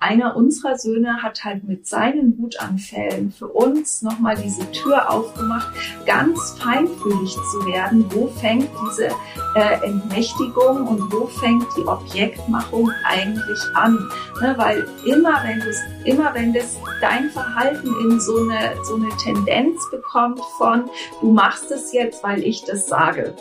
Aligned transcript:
einer 0.00 0.34
unserer 0.34 0.78
Söhne 0.78 1.22
hat 1.22 1.44
halt 1.44 1.64
mit 1.64 1.86
seinen 1.86 2.38
Wutanfällen 2.38 3.30
für 3.30 3.48
uns 3.48 4.00
nochmal 4.00 4.34
diese 4.36 4.70
Tür 4.72 5.10
aufgemacht, 5.10 5.68
ganz 6.06 6.56
feinfühlig 6.58 7.32
zu 7.52 7.66
werden. 7.66 8.06
Wo 8.10 8.28
fängt 8.28 8.68
diese 8.88 9.08
äh, 9.54 9.84
Entmächtigung 9.84 10.88
und 10.88 11.12
wo 11.12 11.26
fängt 11.26 11.66
die 11.76 11.86
Objektmachung 11.86 12.90
eigentlich 13.06 13.60
an? 13.74 14.10
Ne, 14.40 14.54
weil 14.56 14.88
immer 15.04 15.42
wenn 15.44 15.60
das, 15.60 15.76
immer 16.04 16.32
wenn 16.32 16.54
das 16.54 16.78
dein 17.02 17.28
Verhalten 17.30 17.94
in 18.02 18.18
so 18.20 18.38
eine, 18.38 18.74
so 18.84 18.96
eine 18.96 19.10
Tendenz 19.22 19.78
bekommt 19.90 20.40
von, 20.56 20.88
du 21.20 21.30
machst 21.30 21.70
es 21.70 21.92
jetzt, 21.92 22.24
weil 22.24 22.42
ich 22.42 22.64
das 22.64 22.88
sage. 22.88 23.34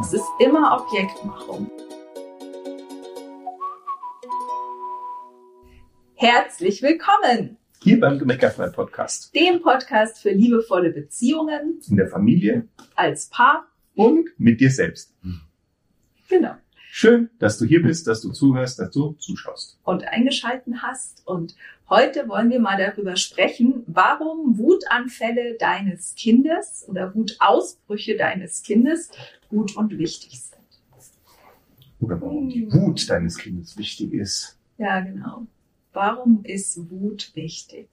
Es 0.00 0.12
ist 0.12 0.26
immer 0.40 0.80
Objektmachung. 0.80 1.70
Herzlich 6.20 6.82
willkommen! 6.82 7.58
Hier 7.80 8.00
beim 8.00 8.18
Gemeckerfrei 8.18 8.70
Podcast. 8.70 9.32
Dem 9.36 9.62
Podcast 9.62 10.20
für 10.20 10.32
liebevolle 10.32 10.90
Beziehungen. 10.90 11.80
In 11.88 11.96
der 11.96 12.08
Familie. 12.08 12.66
Als 12.96 13.26
Paar. 13.26 13.68
Und 13.94 14.28
mit 14.36 14.60
dir 14.60 14.72
selbst. 14.72 15.14
Genau. 16.28 16.56
Schön, 16.90 17.30
dass 17.38 17.56
du 17.58 17.66
hier 17.66 17.84
bist, 17.84 18.08
dass 18.08 18.20
du 18.20 18.32
zuhörst, 18.32 18.80
dass 18.80 18.90
du 18.90 19.12
zuschaust. 19.12 19.78
Und 19.84 20.08
eingeschalten 20.08 20.82
hast. 20.82 21.24
Und 21.24 21.54
heute 21.88 22.28
wollen 22.28 22.50
wir 22.50 22.58
mal 22.58 22.76
darüber 22.76 23.14
sprechen, 23.14 23.84
warum 23.86 24.58
Wutanfälle 24.58 25.56
deines 25.56 26.16
Kindes 26.16 26.84
oder 26.88 27.14
Wutausbrüche 27.14 28.16
deines 28.16 28.64
Kindes 28.64 29.12
gut 29.50 29.76
und 29.76 29.96
wichtig 29.96 30.40
sind. 30.40 30.58
Oder 32.00 32.20
warum 32.20 32.48
die 32.48 32.72
Wut 32.72 33.08
deines 33.08 33.38
Kindes 33.38 33.78
wichtig 33.78 34.12
ist. 34.14 34.58
Ja, 34.78 34.98
genau. 34.98 35.46
Warum 35.98 36.44
ist 36.44 36.88
Wut 36.92 37.32
wichtig? 37.34 37.88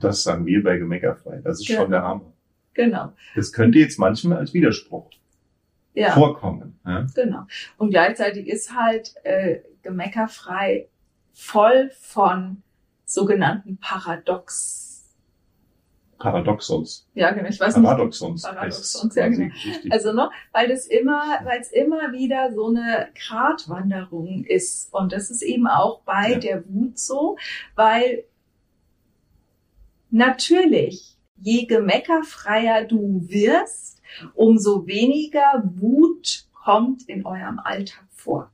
Das 0.00 0.22
sagen 0.22 0.46
wir 0.46 0.62
bei 0.62 0.78
Gemeckerfrei. 0.78 1.42
Das 1.44 1.60
ist 1.60 1.66
genau. 1.66 1.82
schon 1.82 1.90
der 1.90 2.02
Hammer. 2.02 2.32
Genau. 2.72 3.12
Das 3.34 3.52
könnte 3.52 3.78
jetzt 3.78 3.98
manchmal 3.98 4.38
als 4.38 4.54
Widerspruch 4.54 5.10
ja. 5.92 6.12
vorkommen. 6.12 6.80
Ja? 6.86 7.06
Genau. 7.14 7.42
Und 7.76 7.90
gleichzeitig 7.90 8.48
ist 8.48 8.74
halt 8.74 9.14
äh, 9.24 9.58
Gemeckerfrei 9.82 10.88
voll 11.34 11.90
von 12.00 12.62
sogenannten 13.04 13.76
Paradox 13.76 14.83
Paradoxons. 16.18 17.06
Ja, 17.14 17.32
genau. 17.32 17.48
Ich 17.48 17.60
weiß 17.60 17.74
Paradoxons. 17.74 18.42
Nicht. 18.42 18.54
Paradoxons, 18.54 19.14
ja, 19.14 19.28
genau. 19.28 19.52
Also, 19.90 20.12
ne, 20.12 20.30
weil 20.52 20.68
das 20.68 20.86
immer, 20.86 21.40
weil 21.44 21.60
es 21.60 21.72
immer 21.72 22.12
wieder 22.12 22.52
so 22.52 22.68
eine 22.68 23.08
Gratwanderung 23.14 24.44
ist. 24.44 24.92
Und 24.92 25.12
das 25.12 25.30
ist 25.30 25.42
eben 25.42 25.66
auch 25.66 26.00
bei 26.02 26.32
ja. 26.32 26.38
der 26.38 26.68
Wut 26.68 26.98
so, 26.98 27.36
weil 27.74 28.24
natürlich, 30.10 31.16
je 31.36 31.66
gemeckerfreier 31.66 32.84
du 32.84 33.24
wirst, 33.28 34.00
umso 34.34 34.86
weniger 34.86 35.62
Wut 35.76 36.46
kommt 36.52 37.08
in 37.08 37.26
eurem 37.26 37.58
Alltag 37.58 38.06
vor. 38.10 38.50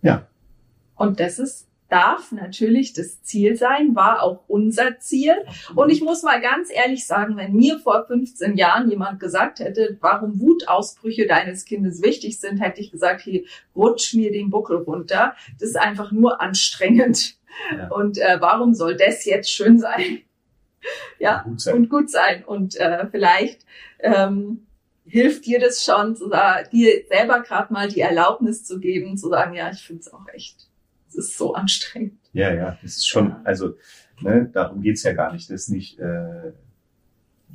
Ja. 0.00 0.26
Und 0.96 1.20
das 1.20 1.38
ist 1.38 1.68
darf 1.92 2.32
natürlich 2.32 2.94
das 2.94 3.22
Ziel 3.22 3.54
sein, 3.54 3.94
war 3.94 4.22
auch 4.22 4.44
unser 4.48 4.98
Ziel. 4.98 5.34
Und 5.74 5.90
ich 5.90 6.00
muss 6.00 6.22
mal 6.22 6.40
ganz 6.40 6.70
ehrlich 6.72 7.06
sagen, 7.06 7.36
wenn 7.36 7.52
mir 7.52 7.78
vor 7.78 8.06
15 8.06 8.56
Jahren 8.56 8.88
jemand 8.88 9.20
gesagt 9.20 9.60
hätte, 9.60 9.98
warum 10.00 10.40
Wutausbrüche 10.40 11.26
deines 11.26 11.66
Kindes 11.66 12.02
wichtig 12.02 12.40
sind, 12.40 12.58
hätte 12.58 12.80
ich 12.80 12.90
gesagt, 12.90 13.20
hier 13.20 13.42
rutsch 13.76 14.14
mir 14.14 14.32
den 14.32 14.48
Buckel 14.48 14.78
runter. 14.78 15.36
Das 15.60 15.68
ist 15.68 15.76
einfach 15.76 16.12
nur 16.12 16.40
anstrengend. 16.40 17.36
Ja. 17.76 17.88
Und 17.88 18.16
äh, 18.16 18.38
warum 18.40 18.72
soll 18.72 18.96
das 18.96 19.26
jetzt 19.26 19.50
schön 19.50 19.78
sein? 19.78 20.22
ja, 21.18 21.42
gut 21.42 21.66
und 21.66 21.90
gut 21.90 22.10
sein. 22.10 22.42
Und 22.42 22.76
äh, 22.76 23.06
vielleicht 23.10 23.66
ähm, 23.98 24.66
hilft 25.04 25.44
dir 25.44 25.60
das 25.60 25.84
schon, 25.84 26.16
so, 26.16 26.30
dir 26.72 27.04
selber 27.06 27.40
gerade 27.42 27.70
mal 27.70 27.88
die 27.88 28.00
Erlaubnis 28.00 28.64
zu 28.64 28.80
geben, 28.80 29.18
zu 29.18 29.28
sagen, 29.28 29.52
ja, 29.52 29.70
ich 29.70 29.82
finde 29.82 30.00
es 30.00 30.12
auch 30.12 30.26
echt 30.32 30.71
es 31.18 31.26
ist 31.26 31.38
so 31.38 31.54
anstrengend. 31.54 32.18
Ja, 32.32 32.52
ja, 32.52 32.78
das 32.82 32.96
ist 32.96 33.08
schon, 33.08 33.34
also 33.44 33.74
ne, 34.20 34.50
darum 34.52 34.82
geht's 34.82 35.02
ja 35.02 35.12
gar 35.12 35.32
nicht, 35.32 35.50
das 35.50 35.68
nicht 35.68 35.98
äh, 35.98 36.52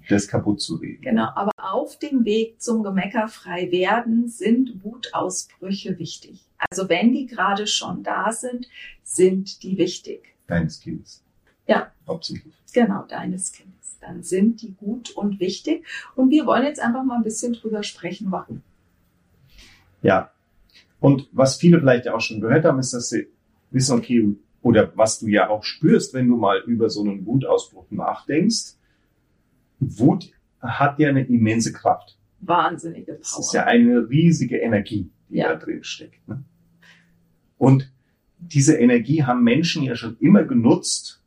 das 0.10 0.28
kaputt 0.28 0.62
zu 0.62 0.76
reden. 0.76 1.02
Genau, 1.02 1.30
aber 1.36 1.52
auf 1.58 1.98
dem 2.00 2.24
Weg 2.26 2.62
zum 2.62 2.84
Gemeckerfrei 2.84 3.72
werden 3.72 4.28
sind 4.28 4.84
Wutausbrüche 4.84 6.00
wichtig. 6.00 6.46
Also 6.70 6.90
wenn 6.90 7.12
die 7.12 7.26
gerade 7.26 7.68
schon 7.68 8.04
da 8.04 8.32
sind, 8.32 8.68
sind 9.04 9.64
die 9.64 9.78
wichtig. 9.78 10.36
Deines 10.48 10.80
Kindes. 10.80 11.24
Ja. 11.68 11.92
Hauptsächlich. 12.08 12.54
Genau, 12.74 13.06
deines 13.08 13.52
Kindes. 13.52 13.98
Dann 14.00 14.24
sind 14.24 14.62
die 14.62 14.74
gut 14.74 15.12
und 15.12 15.40
wichtig. 15.40 15.86
Und 16.16 16.30
wir 16.30 16.46
wollen 16.46 16.64
jetzt 16.64 16.80
einfach 16.80 17.04
mal 17.04 17.18
ein 17.18 17.24
bisschen 17.24 17.54
drüber 17.54 17.84
sprechen, 17.84 18.32
warum. 18.32 18.62
Ja. 20.02 20.32
Und 21.00 21.28
was 21.32 21.58
viele 21.58 21.80
vielleicht 21.80 22.08
auch 22.08 22.22
schon 22.22 22.40
gehört 22.40 22.66
haben, 22.66 22.80
ist, 22.80 22.94
dass 22.94 23.10
sie 23.10 23.28
wissen, 23.72 23.98
okay, 23.98 24.36
oder 24.62 24.92
was 24.96 25.20
du 25.20 25.28
ja 25.28 25.50
auch 25.50 25.64
spürst, 25.64 26.14
wenn 26.14 26.28
du 26.28 26.36
mal 26.36 26.62
über 26.66 26.90
so 26.90 27.02
einen 27.02 27.26
Wutausbruch 27.26 27.90
nachdenkst. 27.92 28.76
Wut 29.80 30.32
hat 30.60 31.00
ja 31.00 31.10
eine 31.10 31.26
immense 31.26 31.72
Kraft. 31.72 32.18
Wahnsinnige 32.42 33.14
Power. 33.14 33.18
Das 33.20 33.40
ist 33.40 33.54
ja 33.54 33.66
eine 33.66 34.10
riesige 34.10 34.58
Energie, 34.58 35.10
die 35.30 35.38
ja. 35.38 35.50
da 35.50 35.56
drin 35.56 35.84
steckt. 35.84 36.28
Ne? 36.28 36.44
Und 37.58 37.92
diese 38.40 38.76
Energie 38.78 39.24
haben 39.24 39.44
Menschen 39.44 39.84
ja 39.84 39.96
schon 39.96 40.18
immer 40.20 40.44
genutzt, 40.44 41.24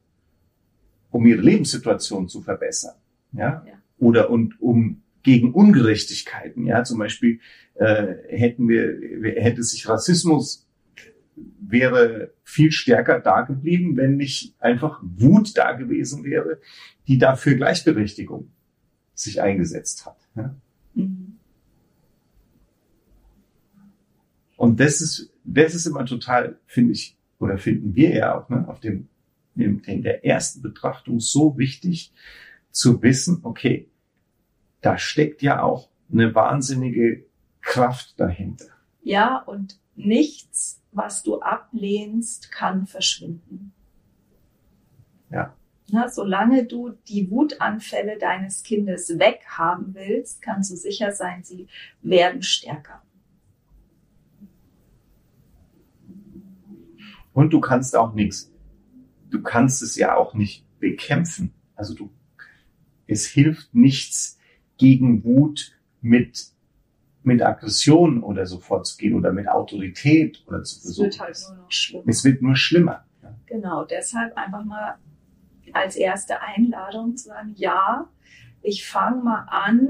um 1.10 1.26
ihre 1.26 1.40
Lebenssituation 1.40 2.28
zu 2.28 2.42
verbessern. 2.42 2.96
Ja? 3.32 3.64
ja. 3.66 3.74
Oder 3.98 4.30
und 4.30 4.60
um 4.60 5.02
gegen 5.22 5.52
Ungerechtigkeiten. 5.52 6.66
Ja, 6.66 6.84
zum 6.84 6.98
Beispiel 6.98 7.40
äh, 7.74 8.14
hätten 8.28 8.68
wir, 8.68 9.32
hätte 9.36 9.62
sich 9.62 9.88
Rassismus 9.88 10.66
wäre 11.60 12.32
viel 12.42 12.72
stärker 12.72 13.20
da 13.20 13.42
geblieben, 13.42 13.96
wenn 13.96 14.16
nicht 14.16 14.54
einfach 14.60 15.00
Wut 15.02 15.56
da 15.56 15.72
gewesen 15.72 16.24
wäre, 16.24 16.60
die 17.06 17.18
dafür 17.18 17.54
Gleichberechtigung 17.54 18.50
sich 19.14 19.40
eingesetzt 19.40 20.06
hat. 20.06 20.16
Ja? 20.34 20.54
Mhm. 20.94 21.36
Und 24.56 24.78
das 24.78 25.00
ist, 25.00 25.32
das 25.44 25.74
ist 25.74 25.86
immer 25.86 26.04
total, 26.04 26.58
finde 26.66 26.92
ich, 26.92 27.16
oder 27.38 27.56
finden 27.56 27.94
wir 27.94 28.14
ja 28.14 28.38
auch, 28.38 28.48
ne, 28.50 28.68
auf 28.68 28.80
dem, 28.80 29.08
in 29.54 30.02
der 30.02 30.24
ersten 30.24 30.62
Betrachtung 30.62 31.18
so 31.20 31.56
wichtig 31.56 32.12
zu 32.70 33.02
wissen, 33.02 33.40
okay, 33.42 33.88
da 34.80 34.98
steckt 34.98 35.42
ja 35.42 35.62
auch 35.62 35.88
eine 36.12 36.34
wahnsinnige 36.34 37.24
Kraft 37.60 38.18
dahinter. 38.18 38.66
Ja, 39.02 39.38
und 39.38 39.78
nichts 39.96 40.79
was 40.92 41.22
du 41.22 41.40
ablehnst, 41.40 42.50
kann 42.50 42.86
verschwinden. 42.86 43.72
Ja. 45.30 45.54
Na, 45.92 46.08
solange 46.08 46.66
du 46.66 46.90
die 47.08 47.30
Wutanfälle 47.30 48.18
deines 48.18 48.62
Kindes 48.62 49.18
weghaben 49.18 49.94
willst, 49.94 50.40
kannst 50.42 50.70
du 50.70 50.76
sicher 50.76 51.12
sein, 51.12 51.42
sie 51.42 51.66
werden 52.02 52.42
stärker. 52.42 53.02
Und 57.32 57.52
du 57.52 57.60
kannst 57.60 57.96
auch 57.96 58.12
nichts, 58.12 58.52
du 59.30 59.42
kannst 59.42 59.82
es 59.82 59.96
ja 59.96 60.16
auch 60.16 60.34
nicht 60.34 60.66
bekämpfen. 60.78 61.52
Also 61.74 61.94
du, 61.94 62.10
es 63.06 63.26
hilft 63.26 63.74
nichts 63.74 64.38
gegen 64.76 65.24
Wut 65.24 65.78
mit 66.00 66.52
mit 67.22 67.42
Aggression 67.42 68.22
oder 68.22 68.46
so 68.46 68.58
vorzugehen 68.58 69.14
oder 69.14 69.32
mit 69.32 69.48
Autorität 69.48 70.42
oder 70.46 70.62
zu 70.62 70.80
versuchen. 70.80 71.08
Es 71.08 71.18
wird 71.18 71.20
halt 71.20 71.38
nur 71.48 71.62
noch 71.62 71.70
schlimmer. 71.70 72.04
Es 72.06 72.24
wird 72.24 72.42
nur 72.42 72.56
schlimmer. 72.56 73.04
Ja. 73.22 73.34
Genau, 73.46 73.84
deshalb 73.84 74.36
einfach 74.36 74.64
mal 74.64 74.96
als 75.72 75.96
erste 75.96 76.40
Einladung 76.40 77.16
zu 77.16 77.28
sagen, 77.28 77.52
ja, 77.56 78.08
ich 78.62 78.86
fange 78.86 79.22
mal 79.22 79.46
an, 79.48 79.88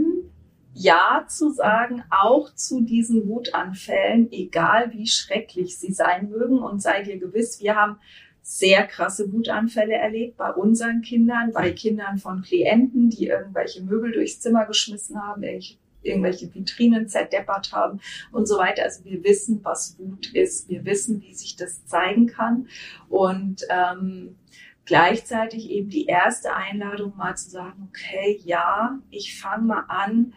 ja 0.73 1.25
zu 1.29 1.51
sagen, 1.51 2.03
auch 2.11 2.55
zu 2.55 2.83
diesen 2.83 3.29
Wutanfällen, 3.29 4.31
egal 4.33 4.93
wie 4.93 5.07
schrecklich 5.07 5.79
sie 5.79 5.93
sein 5.93 6.31
mögen. 6.31 6.59
Und 6.59 6.81
sei 6.81 7.03
dir 7.03 7.19
gewiss, 7.19 7.61
wir 7.61 7.77
haben 7.77 7.97
sehr 8.43 8.87
krasse 8.87 9.33
Wutanfälle 9.33 9.95
erlebt 9.95 10.37
bei 10.37 10.51
unseren 10.53 11.03
Kindern, 11.03 11.53
bei 11.53 11.73
Kindern 11.73 12.19
von 12.19 12.43
Klienten, 12.43 13.11
die 13.11 13.27
irgendwelche 13.27 13.83
Möbel 13.83 14.13
durchs 14.13 14.41
Zimmer 14.41 14.67
geschmissen 14.67 15.21
haben, 15.23 15.43
irgendwelche 15.43 15.79
irgendwelche 16.03 16.55
Vitrinen 16.55 17.09
zerdeppert 17.09 17.73
haben 17.73 18.01
und 18.33 18.47
so 18.47 18.59
weiter. 18.59 18.83
Also 18.85 19.05
wir 19.05 19.23
wissen, 19.25 19.61
was 19.63 19.99
Wut 19.99 20.33
ist. 20.33 20.69
Wir 20.69 20.85
wissen, 20.85 21.23
wie 21.23 21.35
sich 21.35 21.57
das 21.57 21.85
zeigen 21.87 22.27
kann. 22.27 22.69
Und 23.09 23.67
ähm, 23.69 24.37
gleichzeitig 24.85 25.71
eben 25.71 25.89
die 25.89 26.07
erste 26.07 26.55
Einladung 26.55 27.17
mal 27.17 27.37
zu 27.37 27.51
sagen, 27.51 27.89
okay, 27.89 28.41
ja, 28.45 28.99
ich 29.11 29.41
fange 29.41 29.65
mal 29.65 29.85
an, 29.89 30.35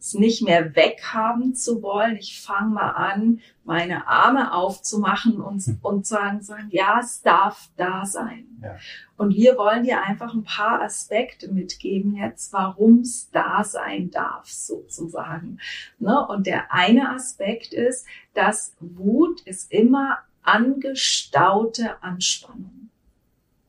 es 0.00 0.14
nicht 0.14 0.42
mehr 0.42 0.74
weghaben 0.76 1.54
zu 1.54 1.82
wollen. 1.82 2.16
Ich 2.16 2.40
fange 2.40 2.74
mal 2.74 2.90
an, 2.90 3.40
meine 3.64 4.06
Arme 4.06 4.54
aufzumachen 4.54 5.40
und, 5.40 5.66
mhm. 5.66 5.78
und 5.82 6.06
sagen, 6.06 6.42
sagen, 6.42 6.68
ja, 6.70 7.00
es 7.00 7.22
darf 7.22 7.68
da 7.76 8.06
sein. 8.06 8.46
Ja. 8.62 8.76
Und 9.16 9.34
wir 9.34 9.58
wollen 9.58 9.84
dir 9.84 10.02
einfach 10.02 10.32
ein 10.34 10.44
paar 10.44 10.80
Aspekte 10.80 11.52
mitgeben 11.52 12.14
jetzt, 12.14 12.52
warum 12.52 13.00
es 13.00 13.30
da 13.30 13.64
sein 13.64 14.10
darf, 14.10 14.46
sozusagen. 14.46 15.58
Ne? 15.98 16.26
Und 16.28 16.46
der 16.46 16.72
eine 16.72 17.10
Aspekt 17.10 17.72
ist, 17.72 18.06
dass 18.34 18.76
Wut 18.80 19.40
ist 19.42 19.72
immer 19.72 20.18
angestaute 20.42 22.02
Anspannung. 22.02 22.77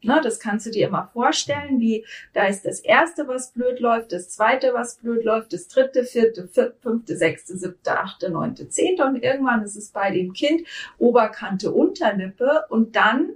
Ne, 0.01 0.22
das 0.24 0.40
kannst 0.40 0.66
du 0.66 0.72
dir 0.72 0.88
immer 0.88 1.10
vorstellen, 1.12 1.81
wie 1.81 2.06
da 2.34 2.46
ist 2.46 2.63
das 2.66 2.80
erste, 2.80 3.28
was 3.28 3.51
blöd 3.51 3.81
läuft, 3.81 4.13
das 4.13 4.30
zweite, 4.30 4.74
was 4.74 4.96
blöd 4.96 5.25
läuft, 5.25 5.51
das 5.51 5.68
dritte, 5.68 6.06
vierte, 6.06 6.48
vierte 6.48 6.78
fünfte, 6.81 7.18
sechste, 7.18 7.57
siebte, 7.57 8.00
achte, 8.00 8.30
neunte, 8.30 8.69
zehnte 8.69 9.04
und 9.06 9.18
irgendwann 9.18 9.62
ist 9.63 9.75
es 9.75 9.90
bei 9.90 10.12
dem 10.12 10.31
Kind 10.31 10.66
Oberkante, 10.98 11.72
Unterlippe 11.74 12.66
und 12.69 12.96
dann 12.96 13.31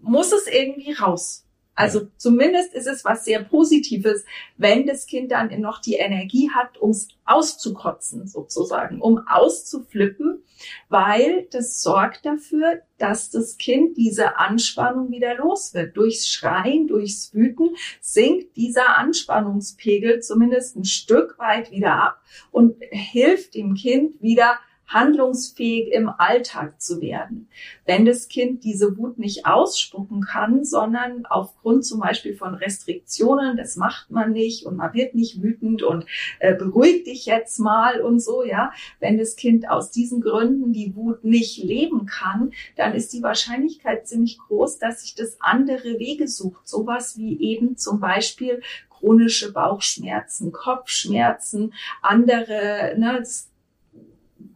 muss 0.00 0.32
es 0.32 0.48
irgendwie 0.48 0.92
raus. 0.92 1.43
Also 1.74 2.00
ja. 2.00 2.06
zumindest 2.16 2.74
ist 2.74 2.86
es 2.86 3.04
was 3.04 3.24
sehr 3.24 3.42
Positives, 3.42 4.24
wenn 4.56 4.86
das 4.86 5.06
Kind 5.06 5.32
dann 5.32 5.60
noch 5.60 5.80
die 5.80 5.94
Energie 5.94 6.50
hat, 6.54 6.80
ums 6.80 7.08
auszukotzen 7.24 8.26
sozusagen, 8.26 9.00
um 9.00 9.26
auszuflippen, 9.26 10.42
weil 10.88 11.48
das 11.50 11.82
sorgt 11.82 12.26
dafür, 12.26 12.82
dass 12.98 13.30
das 13.30 13.56
Kind 13.56 13.96
diese 13.96 14.36
Anspannung 14.36 15.10
wieder 15.10 15.34
los 15.36 15.74
wird. 15.74 15.96
Durchs 15.96 16.28
Schreien, 16.28 16.86
durchs 16.86 17.34
Wüten 17.34 17.76
sinkt 18.00 18.56
dieser 18.56 18.96
Anspannungspegel 18.96 20.20
zumindest 20.20 20.76
ein 20.76 20.84
Stück 20.84 21.38
weit 21.38 21.70
wieder 21.70 21.94
ab 21.94 22.22
und 22.50 22.76
hilft 22.90 23.54
dem 23.54 23.74
Kind 23.74 24.20
wieder 24.22 24.58
handlungsfähig 24.86 25.92
im 25.92 26.08
Alltag 26.08 26.80
zu 26.80 27.00
werden. 27.00 27.48
Wenn 27.86 28.04
das 28.04 28.28
Kind 28.28 28.64
diese 28.64 28.96
Wut 28.96 29.18
nicht 29.18 29.46
ausspucken 29.46 30.22
kann, 30.22 30.64
sondern 30.64 31.26
aufgrund 31.26 31.84
zum 31.84 32.00
Beispiel 32.00 32.36
von 32.36 32.54
Restriktionen, 32.54 33.56
das 33.56 33.76
macht 33.76 34.10
man 34.10 34.32
nicht 34.32 34.66
und 34.66 34.76
man 34.76 34.92
wird 34.94 35.14
nicht 35.14 35.42
wütend 35.42 35.82
und 35.82 36.06
äh, 36.38 36.54
beruhigt 36.54 37.06
dich 37.06 37.26
jetzt 37.26 37.58
mal 37.58 38.00
und 38.00 38.20
so, 38.20 38.44
ja. 38.44 38.72
Wenn 39.00 39.18
das 39.18 39.36
Kind 39.36 39.68
aus 39.68 39.90
diesen 39.90 40.20
Gründen 40.20 40.72
die 40.72 40.94
Wut 40.94 41.24
nicht 41.24 41.62
leben 41.62 42.06
kann, 42.06 42.52
dann 42.76 42.94
ist 42.94 43.12
die 43.12 43.22
Wahrscheinlichkeit 43.22 44.06
ziemlich 44.06 44.38
groß, 44.38 44.78
dass 44.78 45.02
sich 45.02 45.14
das 45.14 45.40
andere 45.40 45.98
Wege 45.98 46.28
sucht. 46.28 46.68
Sowas 46.68 47.16
wie 47.16 47.40
eben 47.40 47.76
zum 47.76 48.00
Beispiel 48.00 48.62
chronische 48.90 49.52
Bauchschmerzen, 49.52 50.52
Kopfschmerzen, 50.52 51.74
andere, 52.00 52.94
ne, 52.96 53.22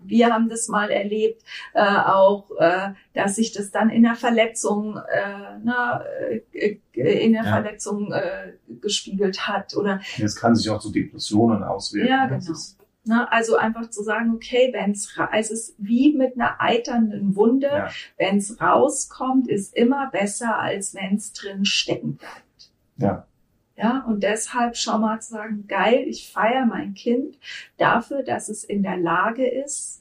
wir 0.08 0.32
haben 0.32 0.48
das 0.48 0.68
mal 0.68 0.90
erlebt, 0.90 1.42
äh, 1.74 1.82
auch, 1.82 2.50
äh, 2.58 2.90
dass 3.14 3.36
sich 3.36 3.52
das 3.52 3.70
dann 3.70 3.90
in 3.90 4.02
der 4.02 4.14
Verletzung, 4.14 4.96
äh, 4.96 5.58
na, 5.62 6.02
äh, 6.52 6.78
in 6.92 7.32
der 7.32 7.44
ja. 7.44 7.50
Verletzung 7.50 8.12
äh, 8.12 8.52
gespiegelt 8.80 9.46
hat. 9.46 9.76
Oder 9.76 10.00
es 10.18 10.36
kann 10.36 10.54
sich 10.54 10.68
auch 10.70 10.80
zu 10.80 10.90
Depressionen 10.90 11.62
auswirken. 11.62 12.10
Ja, 12.10 12.26
genau. 12.26 12.52
Na, 13.04 13.26
also 13.28 13.56
einfach 13.56 13.88
zu 13.88 14.02
sagen, 14.02 14.34
okay, 14.34 14.68
wenn 14.72 14.90
es 14.90 15.16
es 15.32 15.50
ist 15.50 15.74
wie 15.78 16.14
mit 16.14 16.34
einer 16.34 16.60
eiternden 16.60 17.36
Wunde, 17.36 17.68
ja. 17.68 17.90
wenn 18.18 18.36
es 18.36 18.60
rauskommt, 18.60 19.48
ist 19.48 19.74
immer 19.74 20.10
besser, 20.10 20.58
als 20.58 20.94
wenn 20.94 21.16
es 21.16 21.32
drin 21.32 21.64
stecken 21.64 22.16
bleibt. 22.16 22.72
Ja. 22.98 23.26
Ja, 23.78 24.04
und 24.08 24.24
deshalb 24.24 24.76
schon 24.76 25.00
mal 25.00 25.20
zu 25.20 25.34
sagen, 25.34 25.66
geil, 25.68 26.04
ich 26.08 26.32
feiere 26.32 26.66
mein 26.66 26.94
Kind 26.94 27.38
dafür, 27.76 28.24
dass 28.24 28.48
es 28.48 28.64
in 28.64 28.82
der 28.82 28.96
Lage 28.96 29.48
ist, 29.48 29.97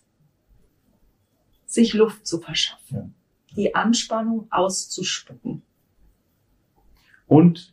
sich 1.77 1.93
Luft 1.93 2.25
zu 2.25 2.39
verschaffen, 2.39 2.97
ja. 2.97 3.09
die 3.55 3.75
Anspannung 3.75 4.47
auszuspucken. 4.49 5.61
Und 7.27 7.71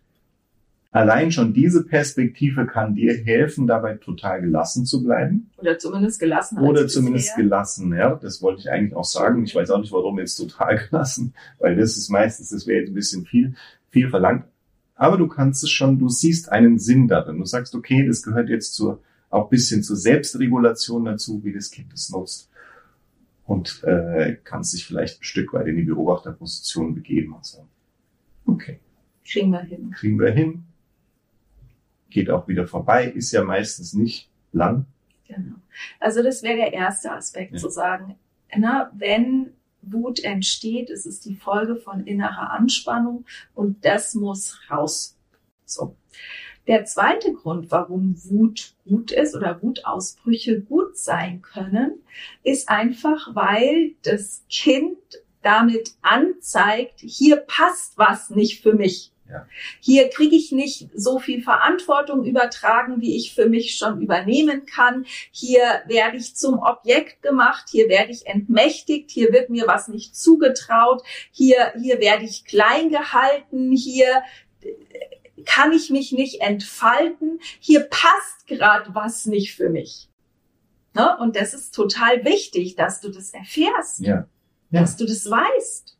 allein 0.90 1.32
schon 1.32 1.54
diese 1.54 1.84
Perspektive 1.84 2.66
kann 2.66 2.94
dir 2.94 3.14
helfen, 3.14 3.66
dabei 3.66 3.94
total 3.94 4.42
gelassen 4.42 4.84
zu 4.84 5.02
bleiben. 5.02 5.50
Oder 5.56 5.78
zumindest 5.78 6.20
gelassen. 6.20 6.58
Oder 6.58 6.86
zumindest 6.86 7.28
bisher. 7.28 7.44
gelassen, 7.44 7.94
ja. 7.94 8.14
Das 8.16 8.42
wollte 8.42 8.60
ich 8.60 8.70
eigentlich 8.70 8.94
auch 8.94 9.04
sagen. 9.06 9.44
Ich 9.44 9.54
weiß 9.54 9.70
auch 9.70 9.80
nicht, 9.80 9.92
warum 9.92 10.18
jetzt 10.18 10.36
total 10.36 10.76
gelassen, 10.90 11.32
weil 11.58 11.76
das 11.76 11.96
ist 11.96 12.10
meistens, 12.10 12.50
das 12.50 12.66
wäre 12.66 12.80
jetzt 12.80 12.90
ein 12.90 12.94
bisschen 12.94 13.24
viel, 13.24 13.54
viel 13.88 14.10
verlangt. 14.10 14.44
Aber 14.96 15.16
du 15.16 15.28
kannst 15.28 15.64
es 15.64 15.70
schon, 15.70 15.98
du 15.98 16.10
siehst 16.10 16.52
einen 16.52 16.78
Sinn 16.78 17.08
darin. 17.08 17.38
Du 17.38 17.46
sagst, 17.46 17.74
okay, 17.74 18.06
das 18.06 18.22
gehört 18.22 18.50
jetzt 18.50 18.74
zur, 18.74 19.00
auch 19.30 19.48
bisschen 19.48 19.82
zur 19.82 19.96
Selbstregulation 19.96 21.06
dazu, 21.06 21.42
wie 21.42 21.54
das 21.54 21.70
Kind 21.70 21.92
es 21.94 22.10
nutzt. 22.10 22.50
Und 23.46 23.84
äh, 23.84 24.38
kannst 24.42 24.72
dich 24.72 24.86
vielleicht 24.86 25.20
ein 25.20 25.24
Stück 25.24 25.52
weit 25.52 25.66
in 25.66 25.76
die 25.76 25.82
Beobachterposition 25.82 26.94
begeben 26.94 27.34
und 27.34 27.44
sagen, 27.44 27.68
okay. 28.46 28.80
Kriegen 29.24 29.50
wir 29.50 29.60
hin. 29.60 29.90
Kriegen 29.90 30.18
wir 30.18 30.30
hin. 30.30 30.64
Geht 32.08 32.30
auch 32.30 32.48
wieder 32.48 32.66
vorbei, 32.66 33.06
ist 33.06 33.32
ja 33.32 33.44
meistens 33.44 33.92
nicht 33.92 34.30
lang. 34.52 34.86
Genau. 35.26 35.56
Also 36.00 36.22
das 36.22 36.42
wäre 36.42 36.56
der 36.56 36.72
erste 36.72 37.10
Aspekt, 37.12 37.52
ja. 37.54 37.58
zu 37.58 37.68
sagen, 37.68 38.16
na, 38.56 38.90
wenn 38.94 39.50
Wut 39.82 40.22
entsteht, 40.22 40.90
ist 40.90 41.06
es 41.06 41.20
die 41.20 41.34
Folge 41.34 41.76
von 41.76 42.06
innerer 42.06 42.50
Anspannung 42.52 43.24
und 43.54 43.84
das 43.84 44.14
muss 44.14 44.58
raus. 44.70 45.18
So. 45.64 45.96
Der 46.66 46.84
zweite 46.86 47.32
Grund, 47.34 47.70
warum 47.70 48.14
Wut 48.24 48.74
gut 48.88 49.12
ist 49.12 49.34
oder 49.34 49.62
Wutausbrüche 49.62 50.60
gut 50.60 50.96
sein 50.96 51.42
können, 51.42 52.02
ist 52.42 52.68
einfach, 52.68 53.34
weil 53.34 53.92
das 54.02 54.44
Kind 54.48 54.98
damit 55.42 55.90
anzeigt, 56.00 57.00
hier 57.00 57.36
passt 57.36 57.98
was 57.98 58.30
nicht 58.30 58.62
für 58.62 58.72
mich. 58.72 59.12
Ja. 59.28 59.46
Hier 59.80 60.10
kriege 60.10 60.36
ich 60.36 60.52
nicht 60.52 60.88
so 60.94 61.18
viel 61.18 61.42
Verantwortung 61.42 62.24
übertragen, 62.24 63.00
wie 63.00 63.16
ich 63.16 63.34
für 63.34 63.48
mich 63.48 63.76
schon 63.76 64.00
übernehmen 64.02 64.66
kann. 64.66 65.06
Hier 65.30 65.82
werde 65.86 66.18
ich 66.18 66.36
zum 66.36 66.58
Objekt 66.58 67.22
gemacht, 67.22 67.66
hier 67.70 67.88
werde 67.88 68.12
ich 68.12 68.26
entmächtigt, 68.26 69.10
hier 69.10 69.32
wird 69.32 69.48
mir 69.48 69.66
was 69.66 69.88
nicht 69.88 70.14
zugetraut, 70.14 71.02
hier, 71.30 71.72
hier 71.80 72.00
werde 72.00 72.24
ich 72.24 72.44
klein 72.44 72.90
gehalten, 72.90 73.72
hier 73.72 74.22
kann 75.46 75.72
ich 75.72 75.90
mich 75.90 76.12
nicht 76.12 76.40
entfalten, 76.40 77.40
hier 77.60 77.80
passt 77.80 78.46
gerade 78.46 78.94
was 78.94 79.26
nicht 79.26 79.54
für 79.54 79.68
mich. 79.68 80.08
Ne? 80.94 81.16
Und 81.18 81.36
das 81.36 81.54
ist 81.54 81.74
total 81.74 82.24
wichtig, 82.24 82.76
dass 82.76 83.00
du 83.00 83.10
das 83.10 83.34
erfährst, 83.34 84.00
ja. 84.00 84.26
Ja. 84.70 84.80
dass 84.80 84.96
du 84.96 85.06
das 85.06 85.30
weißt. 85.30 85.94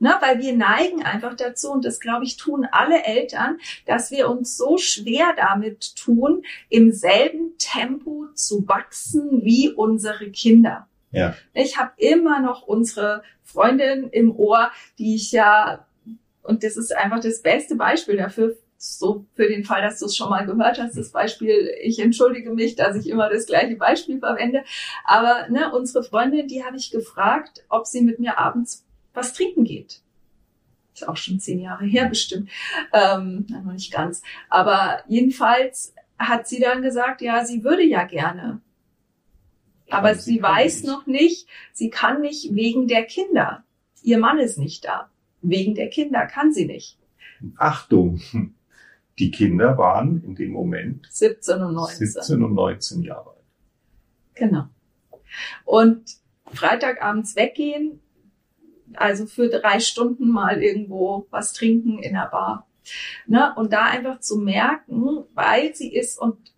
Ne, 0.00 0.12
weil 0.20 0.40
wir 0.40 0.54
neigen 0.54 1.04
einfach 1.04 1.34
dazu, 1.34 1.70
und 1.70 1.84
das 1.84 2.00
glaube 2.00 2.24
ich 2.24 2.36
tun 2.36 2.66
alle 2.72 3.04
Eltern, 3.04 3.58
dass 3.86 4.10
wir 4.10 4.28
uns 4.28 4.56
so 4.56 4.76
schwer 4.76 5.34
damit 5.36 5.94
tun, 5.94 6.42
im 6.68 6.90
selben 6.90 7.56
Tempo 7.58 8.26
zu 8.34 8.66
wachsen 8.66 9.44
wie 9.44 9.70
unsere 9.70 10.30
Kinder. 10.30 10.88
Ja. 11.12 11.36
Ich 11.54 11.78
habe 11.78 11.92
immer 11.96 12.40
noch 12.40 12.62
unsere 12.62 13.22
Freundin 13.44 14.08
im 14.10 14.34
Ohr, 14.34 14.72
die 14.98 15.14
ich 15.14 15.30
ja, 15.30 15.86
und 16.44 16.62
das 16.62 16.76
ist 16.76 16.94
einfach 16.94 17.20
das 17.20 17.42
beste 17.42 17.74
Beispiel 17.74 18.16
dafür, 18.16 18.56
so 18.76 19.24
für 19.34 19.48
den 19.48 19.64
Fall, 19.64 19.82
dass 19.82 19.98
du 19.98 20.06
es 20.06 20.16
schon 20.16 20.28
mal 20.28 20.44
gehört 20.44 20.78
hast, 20.78 20.96
das 20.96 21.10
Beispiel, 21.10 21.74
ich 21.82 21.98
entschuldige 21.98 22.50
mich, 22.50 22.76
dass 22.76 22.96
ich 22.96 23.08
immer 23.08 23.30
das 23.30 23.46
gleiche 23.46 23.76
Beispiel 23.76 24.18
verwende, 24.18 24.62
aber 25.04 25.48
ne, 25.48 25.72
unsere 25.72 26.04
Freundin, 26.04 26.46
die 26.46 26.64
habe 26.64 26.76
ich 26.76 26.90
gefragt, 26.90 27.64
ob 27.68 27.86
sie 27.86 28.02
mit 28.02 28.18
mir 28.18 28.38
abends 28.38 28.84
was 29.14 29.32
trinken 29.32 29.64
geht. 29.64 30.02
Ist 30.92 31.08
auch 31.08 31.16
schon 31.16 31.40
zehn 31.40 31.60
Jahre 31.60 31.84
her 31.86 32.06
bestimmt. 32.08 32.50
Ähm, 32.92 33.46
noch 33.48 33.72
nicht 33.72 33.92
ganz. 33.92 34.22
Aber 34.48 35.02
jedenfalls 35.08 35.94
hat 36.18 36.46
sie 36.46 36.60
dann 36.60 36.82
gesagt, 36.82 37.20
ja, 37.20 37.44
sie 37.44 37.64
würde 37.64 37.82
ja 37.82 38.04
gerne. 38.04 38.60
Aber 39.90 40.14
sie, 40.14 40.34
sie 40.34 40.42
weiß 40.42 40.82
nicht. 40.82 40.92
noch 40.92 41.06
nicht, 41.06 41.48
sie 41.72 41.90
kann 41.90 42.20
nicht 42.20 42.54
wegen 42.54 42.86
der 42.86 43.04
Kinder. 43.04 43.64
Ihr 44.02 44.18
Mann 44.18 44.38
ist 44.38 44.58
nicht 44.58 44.84
da. 44.84 45.10
Wegen 45.48 45.74
der 45.74 45.88
Kinder 45.88 46.26
kann 46.26 46.52
sie 46.52 46.66
nicht. 46.66 46.98
Achtung, 47.56 48.20
die 49.18 49.30
Kinder 49.30 49.76
waren 49.78 50.22
in 50.24 50.34
dem 50.34 50.52
Moment 50.52 51.06
17 51.10 51.62
und 51.62 51.74
19. 51.74 52.06
17 52.06 52.42
und 52.42 52.54
19 52.54 53.02
Jahre 53.02 53.30
alt. 53.30 53.44
Genau. 54.34 54.68
Und 55.64 56.04
Freitagabends 56.52 57.36
weggehen 57.36 58.00
also 58.96 59.26
für 59.26 59.48
drei 59.48 59.80
Stunden 59.80 60.28
mal 60.28 60.62
irgendwo 60.62 61.26
was 61.30 61.52
trinken 61.52 61.98
in 61.98 62.14
der 62.14 62.28
Bar. 62.30 62.68
Ne? 63.26 63.52
Und 63.56 63.72
da 63.72 63.84
einfach 63.84 64.20
zu 64.20 64.38
merken, 64.38 65.24
weil 65.34 65.74
sie 65.74 65.92
ist 65.92 66.18
und 66.18 66.53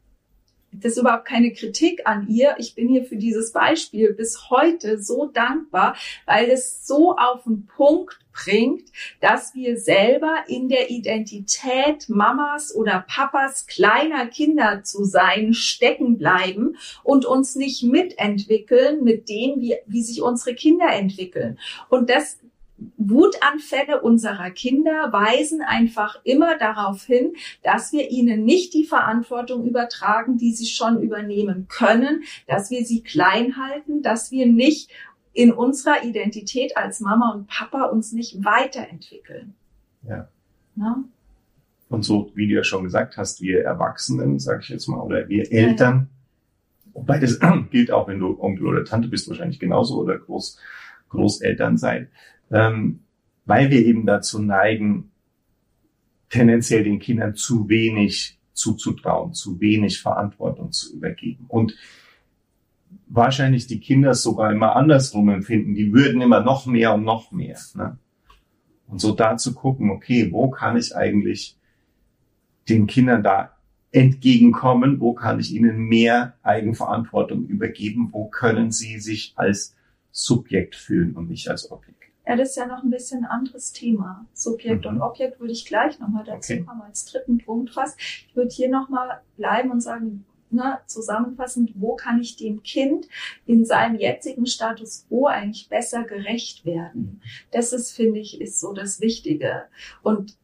das 0.81 0.93
ist 0.93 0.99
überhaupt 0.99 1.27
keine 1.27 1.53
Kritik 1.53 2.03
an 2.07 2.27
ihr. 2.29 2.57
Ich 2.59 2.75
bin 2.75 2.89
hier 2.89 3.05
für 3.05 3.17
dieses 3.17 3.53
Beispiel 3.53 4.13
bis 4.13 4.51
heute 4.51 5.03
so 5.03 5.27
dankbar, 5.27 5.97
weil 6.25 6.51
es 6.51 6.87
so 6.87 7.17
auf 7.17 7.45
den 7.45 7.67
Punkt 7.67 8.19
bringt, 8.33 8.91
dass 9.21 9.55
wir 9.55 9.79
selber 9.79 10.45
in 10.47 10.69
der 10.69 10.91
Identität 10.91 12.09
Mamas 12.09 12.75
oder 12.75 13.05
Papas 13.09 13.67
kleiner 13.67 14.27
Kinder 14.27 14.83
zu 14.83 15.05
sein 15.05 15.55
stecken 15.55 16.19
bleiben 16.19 16.77
und 17.03 17.25
uns 17.25 17.57
nicht 17.57 17.83
mitentwickeln 17.83 19.03
mit 19.03 19.29
dem, 19.29 19.61
wie, 19.61 19.77
wie 19.87 20.03
sich 20.03 20.23
unsere 20.23 20.55
Kinder 20.55 20.89
entwickeln. 20.93 21.59
Und 21.89 22.11
das 22.11 22.39
Wutanfälle 22.99 24.03
unserer 24.03 24.51
Kinder 24.51 25.13
weisen 25.13 25.63
einfach 25.63 26.21
immer 26.25 26.59
darauf 26.59 27.05
hin, 27.05 27.33
dass 27.63 27.93
wir 27.93 28.11
ihnen 28.11 28.45
nicht 28.45 28.75
die 28.75 28.85
Verantwortung 28.85 29.67
übertragen, 29.67 30.37
die 30.37 30.53
sie 30.53 30.67
schon 30.67 31.01
übernehmen 31.01 31.69
können, 31.69 32.25
dass 32.47 32.71
wir 32.71 32.85
sie 32.85 33.03
klein 33.03 33.57
halten, 33.57 34.03
dass 34.03 34.31
wir 34.31 34.47
nicht 34.47 34.91
in 35.33 35.53
unserer 35.53 36.05
Identität 36.05 36.77
als 36.77 37.01
Mama 37.01 37.33
und 37.33 37.47
Papa 37.47 37.85
uns 37.85 38.13
nicht 38.13 38.45
weiterentwickeln. 38.45 39.55
Ja. 40.07 40.29
Na? 40.75 41.05
Und 41.89 42.05
so, 42.05 42.33
wie 42.35 42.49
du 42.49 42.55
ja 42.55 42.65
schon 42.65 42.85
gesagt 42.85 43.17
hast, 43.17 43.41
wir 43.41 43.63
Erwachsenen, 43.63 44.39
sage 44.39 44.61
ich 44.63 44.69
jetzt 44.71 44.89
mal, 44.89 45.01
oder 45.01 45.29
wir 45.29 45.51
Eltern, 45.53 46.09
ja. 46.87 46.91
wobei 46.95 47.19
das 47.19 47.39
gilt 47.71 47.91
auch, 47.91 48.09
wenn 48.09 48.19
du 48.19 48.41
Onkel 48.41 48.67
oder 48.67 48.85
Tante 48.85 49.09
bist, 49.09 49.29
wahrscheinlich 49.29 49.61
genauso, 49.61 50.01
oder 50.01 50.19
Groß, 50.19 50.59
Großeltern 51.11 51.77
sein, 51.77 52.09
ähm, 52.51 53.01
weil 53.45 53.71
wir 53.71 53.85
eben 53.85 54.07
dazu 54.07 54.41
neigen, 54.41 55.11
tendenziell 56.29 56.85
den 56.85 56.99
Kindern 56.99 57.35
zu 57.35 57.69
wenig 57.69 58.39
zuzutrauen, 58.53 59.35
zu 59.35 59.61
wenig 59.61 60.01
Verantwortung 60.01 60.73
zu 60.73 60.95
übergeben. 60.95 61.45
Und 61.49 61.77
wahrscheinlich 63.07 63.67
die 63.67 63.81
Kinder 63.81 64.15
sogar 64.15 64.53
immer 64.53 64.77
andersrum 64.77 65.29
empfinden. 65.29 65.75
Die 65.75 65.93
würden 65.93 66.21
immer 66.21 66.41
noch 66.41 66.67
mehr 66.67 66.95
und 66.95 67.05
noch 67.05 67.33
mehr. 67.33 67.59
Ne? 67.75 67.99
Und 68.87 69.01
so 69.01 69.13
da 69.13 69.37
zu 69.37 69.55
gucken, 69.55 69.91
okay, 69.91 70.33
wo 70.33 70.51
kann 70.51 70.77
ich 70.77 70.97
eigentlich 70.97 71.57
den 72.69 72.87
Kindern 72.87 73.23
da 73.23 73.57
entgegenkommen? 73.93 75.01
Wo 75.01 75.15
kann 75.15 75.41
ich 75.41 75.53
ihnen 75.53 75.79
mehr 75.79 76.35
Eigenverantwortung 76.43 77.47
übergeben? 77.47 78.11
Wo 78.13 78.29
können 78.29 78.71
sie 78.71 78.99
sich 78.99 79.33
als 79.37 79.77
Subjekt 80.11 80.75
fühlen 80.75 81.15
und 81.15 81.29
nicht 81.29 81.49
als 81.49 81.71
Objekt? 81.71 81.96
Ja, 82.27 82.35
das 82.35 82.51
ist 82.51 82.57
ja 82.57 82.67
noch 82.67 82.83
ein 82.83 82.91
bisschen 82.91 83.25
ein 83.25 83.31
anderes 83.31 83.73
Thema. 83.73 84.27
Subjekt 84.33 84.85
mhm. 84.85 84.93
und 84.93 85.03
Objekt 85.03 85.39
würde 85.39 85.53
ich 85.53 85.65
gleich 85.65 85.99
nochmal 86.01 86.25
dazu 86.25 86.55
okay. 86.55 86.65
kommen 86.65 86.83
als 86.83 87.05
dritten 87.05 87.39
Punkt 87.39 87.71
fast. 87.71 87.99
Ich 87.99 88.35
würde 88.35 88.51
hier 88.51 88.69
nochmal 88.69 89.21
bleiben 89.37 89.71
und 89.71 89.81
sagen, 89.81 90.25
ne, 90.51 90.81
zusammenfassend, 90.87 91.73
wo 91.77 91.95
kann 91.95 92.21
ich 92.21 92.37
dem 92.37 92.63
Kind 92.63 93.09
in 93.47 93.65
seinem 93.65 93.97
jetzigen 93.97 94.47
Status 94.47 95.07
quo 95.09 95.27
eigentlich 95.27 95.69
besser 95.69 96.03
gerecht 96.03 96.65
werden? 96.65 97.23
Das 97.53 97.73
ist, 97.73 97.93
finde 97.93 98.21
ich, 98.21 98.41
ist 98.41 98.59
so 98.59 98.73
das 98.73 99.01
Wichtige. 99.01 99.65
Und 100.03 100.37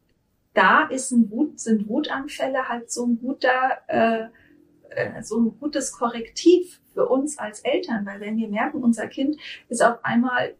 da 0.53 0.85
ist 0.87 1.11
ein 1.11 1.29
Wut, 1.31 1.59
sind 1.59 1.89
Wutanfälle 1.89 2.69
halt 2.69 2.91
so 2.91 3.05
ein 3.07 3.19
guter, 3.19 3.79
äh, 3.87 4.27
äh, 4.89 5.23
so 5.23 5.39
ein 5.39 5.59
gutes 5.59 5.91
Korrektiv 5.91 6.79
für 6.93 7.07
uns 7.07 7.39
als 7.39 7.61
Eltern, 7.61 8.05
weil 8.05 8.19
wenn 8.19 8.37
wir 8.37 8.47
merken, 8.47 8.83
unser 8.83 9.07
Kind 9.07 9.35
ist 9.67 9.83
auf 9.83 10.05
einmal 10.05 10.55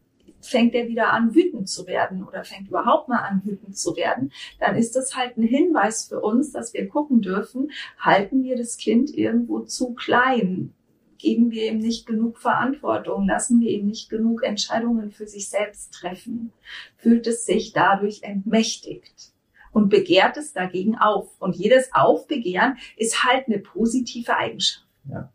fängt 0.48 0.74
er 0.76 0.88
wieder 0.88 1.12
an, 1.12 1.34
wütend 1.34 1.70
zu 1.70 1.88
werden 1.88 2.24
oder 2.24 2.44
fängt 2.44 2.68
überhaupt 2.68 3.10
mal 3.10 3.20
an, 3.20 3.42
wütend 3.44 3.78
zu 3.78 3.96
werden, 3.96 4.32
dann 4.60 4.76
ist 4.76 4.96
das 4.96 5.16
halt 5.16 5.38
ein 5.38 5.44
Hinweis 5.44 6.08
für 6.08 6.20
uns, 6.22 6.52
dass 6.52 6.74
wir 6.74 6.88
gucken 6.88 7.22
dürfen, 7.22 7.72
halten 8.00 8.44
wir 8.44 8.58
das 8.58 8.78
Kind 8.78 9.16
irgendwo 9.16 9.60
zu 9.62 9.94
klein? 9.94 10.74
Geben 11.18 11.52
wir 11.52 11.72
ihm 11.72 11.78
nicht 11.78 12.06
genug 12.06 12.38
Verantwortung? 12.38 13.28
Lassen 13.28 13.62
wir 13.62 13.72
ihm 13.72 13.88
nicht 13.88 14.10
genug 14.10 14.44
Entscheidungen 14.44 15.12
für 15.12 15.26
sich 15.26 15.48
selbst 15.48 15.94
treffen? 15.94 16.52
Fühlt 16.98 17.28
es 17.28 17.46
sich 17.46 17.72
dadurch 17.72 18.24
entmächtigt? 18.24 19.32
Und 19.72 19.90
begehrt 19.90 20.38
es 20.38 20.54
dagegen 20.54 20.98
auf. 20.98 21.30
Und 21.40 21.56
jedes 21.56 21.94
Aufbegehren 21.94 22.78
ist 22.98 23.24
halt 23.24 23.48
eine 23.48 23.60
positive 23.60 24.36
Eigenschaft. 24.36 24.86
Ja. 25.10 25.32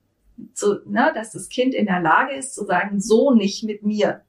So, 0.54 0.76
ne, 0.84 1.10
dass 1.14 1.32
das 1.32 1.48
Kind 1.48 1.74
in 1.74 1.86
der 1.86 2.00
Lage 2.00 2.34
ist 2.34 2.54
zu 2.54 2.64
sagen, 2.64 3.00
so 3.00 3.32
nicht 3.32 3.64
mit 3.64 3.82
mir 3.82 4.22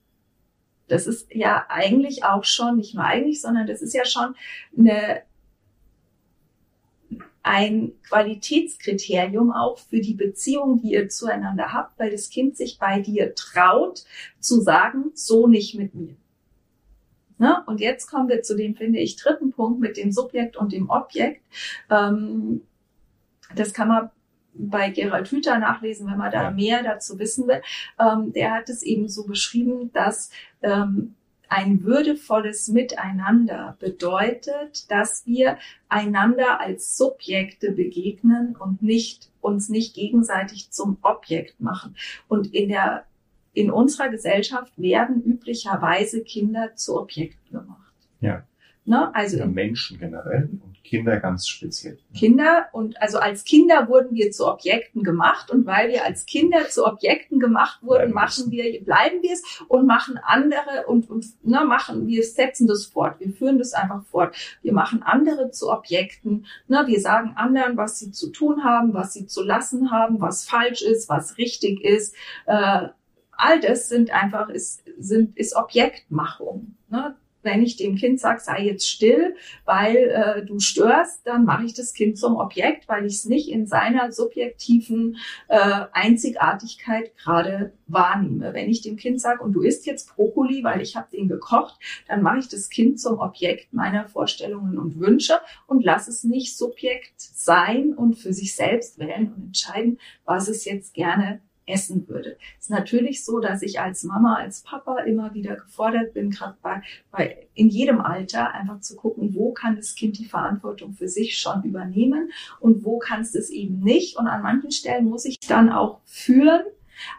das 0.90 1.08
ist 1.08 1.34
ja 1.34 1.66
eigentlich 1.70 2.24
auch 2.24 2.44
schon, 2.44 2.78
nicht 2.78 2.96
nur 2.96 3.04
eigentlich, 3.04 3.42
sondern 3.42 3.68
das 3.68 3.82
ist 3.82 3.94
ja 3.94 4.06
schon 4.06 4.36
eine, 4.78 5.22
ein 7.44 7.94
Qualitätskriterium 8.08 9.52
auch 9.52 9.78
für 9.78 10.02
die 10.02 10.14
Beziehung, 10.14 10.82
die 10.82 10.94
ihr 10.94 11.10
zueinander 11.10 11.72
habt, 11.74 11.98
weil 12.00 12.12
das 12.12 12.30
Kind 12.30 12.58
sich 12.58 12.80
bei 12.80 13.00
dir 13.00 13.34
traut 13.36 14.06
zu 14.40 14.62
sagen, 14.62 15.12
so 15.14 15.48
nicht 15.48 15.76
mit 15.76 15.96
mir. 15.96 16.16
Ne? 17.38 17.64
Und 17.68 17.80
jetzt 17.80 18.08
kommen 18.08 18.28
wir 18.28 18.42
zu 18.42 18.56
dem, 18.56 18.76
finde 18.76 19.00
ich, 19.00 19.16
dritten 19.16 19.52
Punkt 19.52 19.80
mit 19.80 19.96
dem 19.96 20.12
Subjekt 20.12 20.58
und 20.58 20.74
dem 20.74 20.90
Objekt. 20.90 21.42
Ähm, 21.90 22.62
das 23.56 23.74
kann 23.74 23.88
man 23.88 24.10
bei 24.60 24.90
Gerald 24.90 25.30
Hüther 25.30 25.58
nachlesen, 25.58 26.08
wenn 26.08 26.18
man 26.18 26.32
da 26.32 26.52
mehr 26.52 26.84
dazu 26.84 27.18
wissen 27.18 27.48
will. 27.48 27.62
Ähm, 28.00 28.34
der 28.34 28.54
hat 28.54 28.70
es 28.70 28.84
eben 28.84 29.08
so 29.08 29.26
beschrieben, 29.26 29.92
dass 29.94 30.32
ähm, 30.62 31.16
ein 31.48 31.84
würdevolles 31.84 32.68
Miteinander 32.68 33.76
bedeutet, 33.80 34.90
dass 34.92 35.26
wir 35.26 35.58
einander 35.88 36.60
als 36.60 36.96
Subjekte 36.96 37.72
begegnen 37.72 38.56
und 38.56 38.84
nicht, 38.84 39.30
uns 39.42 39.70
nicht 39.70 39.96
gegenseitig 39.96 40.70
zum 40.70 40.98
Objekt 41.02 41.60
machen. 41.60 41.96
Und 42.28 42.54
in 42.54 42.70
der, 42.70 43.06
in 43.54 43.72
unserer 43.72 44.10
Gesellschaft 44.10 44.74
werden 44.78 45.24
üblicherweise 45.24 46.22
Kinder 46.22 46.76
zu 46.76 47.00
Objekten 47.00 47.52
gemacht. 47.52 47.94
Ja. 48.22 48.44
Ne? 48.86 49.14
Also 49.14 49.38
ja, 49.38 49.46
Menschen 49.46 50.00
generell 50.00 50.50
und 50.64 50.84
Kinder 50.84 51.20
ganz 51.20 51.48
speziell. 51.48 52.00
Kinder 52.16 52.68
und 52.72 53.00
also 53.02 53.20
als 53.20 53.44
Kinder 53.44 53.88
wurden 53.88 54.16
wir 54.16 54.32
zu 54.32 54.48
Objekten 54.48 55.04
gemacht 55.04 55.52
und 55.52 55.68
weil 55.68 55.90
wir 55.90 56.06
als 56.06 56.26
Kinder 56.26 56.68
zu 56.70 56.86
Objekten 56.86 57.40
gemacht 57.40 57.84
wurden, 57.84 58.12
bleiben 58.12 58.14
machen 58.14 58.52
wir, 58.52 58.84
bleiben 58.84 59.22
wir 59.22 59.34
es 59.34 59.44
und 59.68 59.86
machen 59.86 60.20
andere 60.24 60.88
und, 60.88 61.10
und 61.10 61.26
ne, 61.46 61.64
machen, 61.66 62.08
wir 62.08 62.24
setzen 62.24 62.66
das 62.66 62.88
fort, 62.88 63.20
wir 63.20 63.32
führen 63.32 63.60
das 63.60 63.74
einfach 63.74 64.04
fort. 64.06 64.36
Wir 64.64 64.74
machen 64.74 65.04
andere 65.04 65.52
zu 65.52 65.70
Objekten, 65.70 66.48
ne, 66.68 66.84
wir 66.88 67.00
sagen 67.00 67.34
anderen, 67.36 67.78
was 67.78 68.00
sie 68.00 68.12
zu 68.12 68.32
tun 68.32 68.64
haben, 68.64 68.96
was 68.96 69.14
sie 69.14 69.28
zu 69.28 69.44
lassen 69.44 69.92
haben, 69.92 70.20
was 70.20 70.46
falsch 70.46 70.82
ist, 70.82 71.10
was 71.10 71.38
richtig 71.38 71.84
ist. 71.84 72.16
Äh, 72.48 72.88
all 73.32 73.60
das 73.60 73.88
sind 73.88 74.12
einfach, 74.12 74.50
ist, 74.50 74.84
sind, 74.98 75.38
ist 75.38 75.56
Objektmachung. 75.56 76.76
Ne? 76.90 77.16
Wenn 77.42 77.64
ich 77.64 77.78
dem 77.78 77.96
Kind 77.96 78.20
sage, 78.20 78.42
sei 78.42 78.66
jetzt 78.66 78.88
still, 78.88 79.36
weil 79.66 79.96
äh, 79.96 80.46
du 80.46 80.60
störst, 80.60 81.26
dann 81.26 81.46
mache 81.46 81.66
ich 81.66 81.74
das 81.74 81.94
Kind 81.94 82.18
zum 82.18 82.36
Objekt, 82.36 82.88
weil 82.88 83.06
ich 83.06 83.16
es 83.16 83.26
nicht 83.26 83.50
in 83.50 83.66
seiner 83.66 84.12
subjektiven 84.12 85.18
äh, 85.48 85.86
Einzigartigkeit 85.92 87.16
gerade 87.18 87.74
wahrnehme. 87.88 88.54
Wenn 88.54 88.70
ich 88.70 88.82
dem 88.82 88.98
Kind 88.98 89.22
sage, 89.22 89.44
und 89.44 89.54
du 89.54 89.62
isst 89.62 89.86
jetzt 89.86 90.16
Brokkoli, 90.16 90.64
weil 90.64 90.82
ich 90.82 90.96
habe 90.96 91.08
den 91.12 91.28
gekocht, 91.28 91.80
dann 92.08 92.22
mache 92.22 92.40
ich 92.40 92.50
das 92.50 92.70
Kind 92.70 93.00
zum 93.00 93.20
Objekt 93.20 93.74
meiner 93.74 94.08
Vorstellungen 94.08 94.78
und 94.78 95.00
Wünsche 95.00 95.40
und 95.68 95.84
lass 95.84 96.08
es 96.08 96.24
nicht 96.24 96.58
Subjekt 96.58 97.14
sein 97.18 97.94
und 97.94 98.16
für 98.16 98.34
sich 98.34 98.56
selbst 98.56 99.00
wählen 99.00 99.34
und 99.34 99.46
entscheiden, 99.48 100.00
was 100.26 100.48
es 100.48 100.66
jetzt 100.66 100.94
gerne 100.94 101.42
essen 101.70 102.08
würde. 102.08 102.38
Es 102.58 102.66
ist 102.66 102.70
natürlich 102.70 103.24
so, 103.24 103.40
dass 103.40 103.62
ich 103.62 103.80
als 103.80 104.04
Mama, 104.04 104.36
als 104.36 104.62
Papa 104.62 105.00
immer 105.00 105.34
wieder 105.34 105.56
gefordert 105.56 106.14
bin, 106.14 106.32
gerade 106.32 106.58
bei, 106.62 106.82
bei 107.12 107.48
in 107.54 107.70
jedem 107.70 108.02
Alter 108.02 108.54
einfach 108.54 108.80
zu 108.82 108.96
gucken, 108.96 109.36
wo 109.36 109.52
kann 109.52 109.76
das 109.76 109.96
Kind 109.96 110.18
die 110.18 110.26
Verantwortung 110.26 110.94
für 110.94 111.08
sich 111.08 111.38
schon 111.38 111.64
übernehmen 111.64 112.32
und 112.60 112.84
wo 112.84 113.00
kann 113.00 113.22
es 113.22 113.50
eben 113.50 113.80
nicht. 113.80 114.18
Und 114.18 114.28
an 114.28 114.42
manchen 114.42 114.72
Stellen 114.72 115.06
muss 115.06 115.26
ich 115.26 115.40
dann 115.40 115.70
auch 115.70 116.02
führen, 116.06 116.62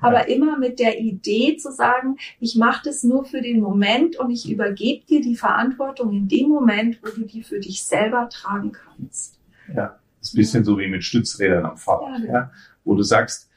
aber 0.00 0.28
ja. 0.28 0.34
immer 0.34 0.58
mit 0.58 0.78
der 0.78 1.00
Idee 1.00 1.56
zu 1.56 1.72
sagen, 1.72 2.16
ich 2.38 2.56
mache 2.56 2.82
das 2.84 3.02
nur 3.02 3.24
für 3.24 3.40
den 3.40 3.60
Moment 3.60 4.16
und 4.16 4.30
ich 4.30 4.50
übergebe 4.50 5.06
dir 5.06 5.20
die 5.20 5.36
Verantwortung 5.36 6.12
in 6.12 6.28
dem 6.28 6.48
Moment, 6.48 7.00
wo 7.02 7.08
du 7.08 7.24
die 7.24 7.42
für 7.42 7.60
dich 7.60 7.84
selber 7.84 8.28
tragen 8.30 8.72
kannst. 8.72 9.38
Ja, 9.74 9.98
das 10.18 10.28
ist 10.28 10.34
ein 10.34 10.36
bisschen 10.36 10.64
so 10.64 10.78
wie 10.78 10.88
mit 10.88 11.04
Stützrädern 11.04 11.64
am 11.64 11.76
Fahrrad, 11.76 12.20
ja, 12.20 12.26
genau. 12.26 12.32
ja, 12.32 12.52
wo 12.84 12.94
du 12.94 13.02
sagst, 13.02 13.49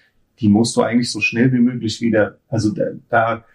die 0.43 0.50
musst 0.50 0.75
du 0.75 0.81
eigentlich 0.81 1.09
so 1.09 1.21
schnell 1.21 1.53
wie 1.53 1.59
möglich 1.59 2.01
wieder, 2.01 2.38
also 2.50 2.71
da, 2.71 2.83
da 3.09 3.45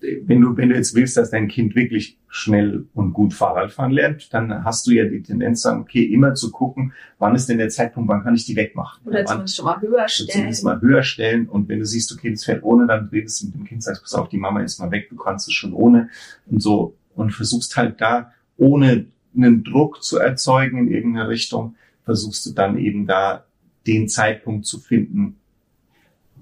wenn 0.00 0.40
du, 0.40 0.56
wenn 0.56 0.70
du 0.70 0.74
jetzt 0.74 0.94
willst, 0.94 1.18
dass 1.18 1.28
dein 1.28 1.48
Kind 1.48 1.74
wirklich 1.74 2.16
schnell 2.28 2.86
und 2.94 3.12
gut 3.12 3.34
Fahrrad 3.34 3.70
fahren 3.70 3.90
lernt, 3.90 4.32
dann 4.32 4.64
hast 4.64 4.86
du 4.86 4.92
ja 4.92 5.04
die 5.04 5.22
Tendenz 5.22 5.60
sagen, 5.60 5.82
okay, 5.82 6.02
immer 6.02 6.32
zu 6.32 6.50
gucken, 6.50 6.94
wann 7.18 7.34
ist 7.34 7.50
denn 7.50 7.58
der 7.58 7.68
Zeitpunkt, 7.68 8.08
wann 8.08 8.22
kann 8.22 8.34
ich 8.34 8.46
die 8.46 8.56
wegmachen? 8.56 9.06
Oder 9.06 9.26
zumindest 9.26 9.56
schon 9.56 9.66
mal 9.66 9.78
höher 9.82 10.08
stellen. 10.08 10.30
Zumindest 10.30 10.64
mal 10.64 10.80
höher 10.80 11.02
stellen. 11.02 11.46
Und 11.46 11.68
wenn 11.68 11.80
du 11.80 11.84
siehst, 11.84 12.10
okay, 12.12 12.30
das 12.30 12.44
fährt 12.44 12.62
ohne, 12.62 12.86
dann 12.86 13.08
redest 13.08 13.42
du 13.42 13.46
mit 13.48 13.56
dem 13.56 13.64
Kind, 13.64 13.82
sagst, 13.82 14.00
pass 14.00 14.14
auf, 14.14 14.30
die 14.30 14.38
Mama 14.38 14.62
ist 14.62 14.78
mal 14.78 14.90
weg, 14.90 15.10
du 15.10 15.16
kannst 15.16 15.46
es 15.48 15.52
schon 15.52 15.74
ohne. 15.74 16.08
Und 16.46 16.62
so. 16.62 16.96
Und 17.14 17.32
versuchst 17.32 17.76
halt 17.76 18.00
da, 18.00 18.32
ohne 18.56 19.04
einen 19.36 19.64
Druck 19.64 20.02
zu 20.02 20.18
erzeugen 20.18 20.78
in 20.78 20.90
irgendeine 20.90 21.28
Richtung, 21.28 21.74
versuchst 22.04 22.46
du 22.46 22.52
dann 22.52 22.78
eben 22.78 23.06
da 23.06 23.44
den 23.86 24.08
Zeitpunkt 24.08 24.64
zu 24.64 24.78
finden, 24.78 25.39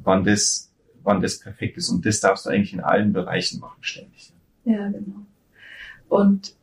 wann 0.08 0.24
das, 0.24 0.72
wann 1.04 1.20
das 1.20 1.38
perfekt 1.38 1.76
ist. 1.76 1.90
Und 1.90 2.04
das 2.04 2.18
darfst 2.20 2.46
du 2.46 2.50
eigentlich 2.50 2.72
in 2.72 2.80
allen 2.80 3.12
Bereichen 3.12 3.60
machen, 3.60 3.82
ständig. 3.82 4.32
Ja, 4.64 4.88
genau. 4.88 5.26
Und 6.08 6.56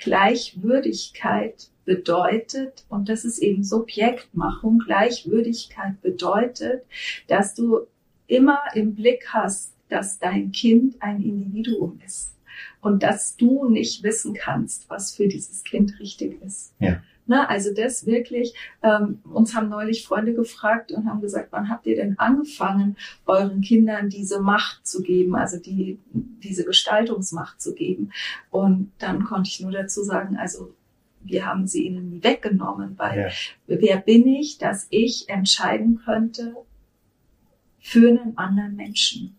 Gleichwürdigkeit 0.00 1.70
bedeutet, 1.84 2.84
und 2.88 3.08
das 3.08 3.24
ist 3.24 3.38
eben 3.38 3.62
Subjektmachung, 3.64 4.80
Gleichwürdigkeit 4.80 6.00
bedeutet, 6.02 6.84
dass 7.28 7.54
du 7.54 7.86
immer 8.26 8.60
im 8.74 8.94
Blick 8.94 9.28
hast, 9.28 9.74
dass 9.88 10.18
dein 10.18 10.52
Kind 10.52 10.96
ein 11.00 11.22
Individuum 11.22 12.00
ist 12.04 12.34
und 12.80 13.02
dass 13.02 13.36
du 13.36 13.68
nicht 13.68 14.02
wissen 14.02 14.34
kannst, 14.34 14.88
was 14.88 15.14
für 15.14 15.28
dieses 15.28 15.64
Kind 15.64 15.98
richtig 16.00 16.40
ist. 16.42 16.74
Ja. 16.78 17.02
Ne, 17.26 17.48
also 17.48 17.72
das 17.72 18.06
wirklich, 18.06 18.54
ähm, 18.82 19.20
uns 19.22 19.54
haben 19.54 19.68
neulich 19.68 20.04
Freunde 20.04 20.34
gefragt 20.34 20.90
und 20.90 21.06
haben 21.06 21.20
gesagt, 21.20 21.48
wann 21.52 21.68
habt 21.68 21.86
ihr 21.86 21.94
denn 21.94 22.18
angefangen, 22.18 22.96
euren 23.24 23.60
Kindern 23.60 24.08
diese 24.08 24.40
Macht 24.40 24.84
zu 24.84 25.00
geben, 25.00 25.36
also 25.36 25.56
die, 25.58 26.00
diese 26.12 26.64
Gestaltungsmacht 26.64 27.60
zu 27.60 27.74
geben? 27.74 28.10
Und 28.50 28.90
dann 28.98 29.24
konnte 29.24 29.48
ich 29.48 29.60
nur 29.60 29.70
dazu 29.70 30.02
sagen, 30.02 30.36
also 30.36 30.74
wir 31.22 31.46
haben 31.46 31.66
sie 31.66 31.86
ihnen 31.86 32.10
nie 32.10 32.24
weggenommen, 32.24 32.98
weil 32.98 33.32
ja. 33.68 33.76
wer 33.78 33.98
bin 33.98 34.26
ich, 34.26 34.58
dass 34.58 34.86
ich 34.90 35.28
entscheiden 35.28 36.00
könnte 36.04 36.56
für 37.78 38.08
einen 38.08 38.36
anderen 38.36 38.74
Menschen? 38.74 39.36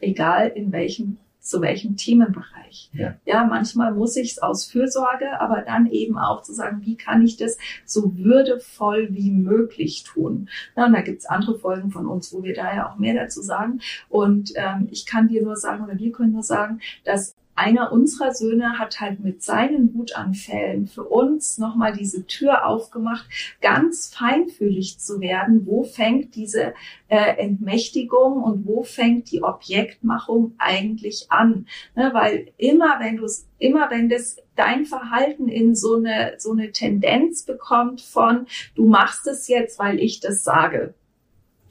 Egal 0.00 0.48
in 0.48 0.72
welchem 0.72 1.18
zu 1.46 1.60
welchem 1.60 1.96
Themenbereich. 1.96 2.90
Ja, 2.92 3.14
ja 3.24 3.44
manchmal 3.44 3.94
muss 3.94 4.16
ich 4.16 4.32
es 4.32 4.38
aus 4.38 4.66
Fürsorge, 4.66 5.40
aber 5.40 5.62
dann 5.62 5.86
eben 5.86 6.18
auch 6.18 6.42
zu 6.42 6.52
sagen, 6.52 6.82
wie 6.84 6.96
kann 6.96 7.24
ich 7.24 7.36
das 7.36 7.56
so 7.84 8.16
würdevoll 8.16 9.08
wie 9.12 9.30
möglich 9.30 10.04
tun. 10.04 10.48
Ja, 10.76 10.86
und 10.86 10.92
da 10.92 11.02
gibt's 11.02 11.26
andere 11.26 11.58
Folgen 11.58 11.90
von 11.90 12.06
uns, 12.06 12.32
wo 12.32 12.42
wir 12.42 12.54
da 12.54 12.74
ja 12.74 12.90
auch 12.90 12.98
mehr 12.98 13.14
dazu 13.14 13.42
sagen. 13.42 13.80
Und 14.08 14.52
ähm, 14.56 14.88
ich 14.90 15.06
kann 15.06 15.28
dir 15.28 15.42
nur 15.42 15.56
sagen, 15.56 15.84
oder 15.84 15.98
wir 15.98 16.12
können 16.12 16.32
nur 16.32 16.42
sagen, 16.42 16.80
dass 17.04 17.36
einer 17.56 17.90
unserer 17.90 18.32
Söhne 18.32 18.78
hat 18.78 19.00
halt 19.00 19.20
mit 19.20 19.42
seinen 19.42 19.94
Wutanfällen 19.94 20.86
für 20.86 21.04
uns 21.04 21.58
nochmal 21.58 21.94
diese 21.94 22.26
Tür 22.26 22.66
aufgemacht, 22.66 23.26
ganz 23.62 24.14
feinfühlig 24.14 24.98
zu 24.98 25.20
werden. 25.20 25.66
Wo 25.66 25.82
fängt 25.82 26.34
diese 26.34 26.74
äh, 27.08 27.36
Entmächtigung 27.38 28.42
und 28.42 28.66
wo 28.66 28.82
fängt 28.82 29.32
die 29.32 29.42
Objektmachung 29.42 30.54
eigentlich 30.58 31.26
an? 31.30 31.66
Ne, 31.94 32.10
weil 32.12 32.52
immer 32.58 33.00
wenn 33.00 33.16
du 33.16 33.24
es, 33.24 33.48
immer 33.58 33.90
wenn 33.90 34.10
das 34.10 34.36
dein 34.54 34.84
Verhalten 34.84 35.48
in 35.48 35.74
so 35.74 35.96
eine, 35.96 36.34
so 36.38 36.52
eine 36.52 36.72
Tendenz 36.72 37.42
bekommt 37.42 38.02
von, 38.02 38.46
du 38.74 38.86
machst 38.86 39.26
es 39.26 39.48
jetzt, 39.48 39.78
weil 39.78 39.98
ich 39.98 40.20
das 40.20 40.44
sage. 40.44 40.94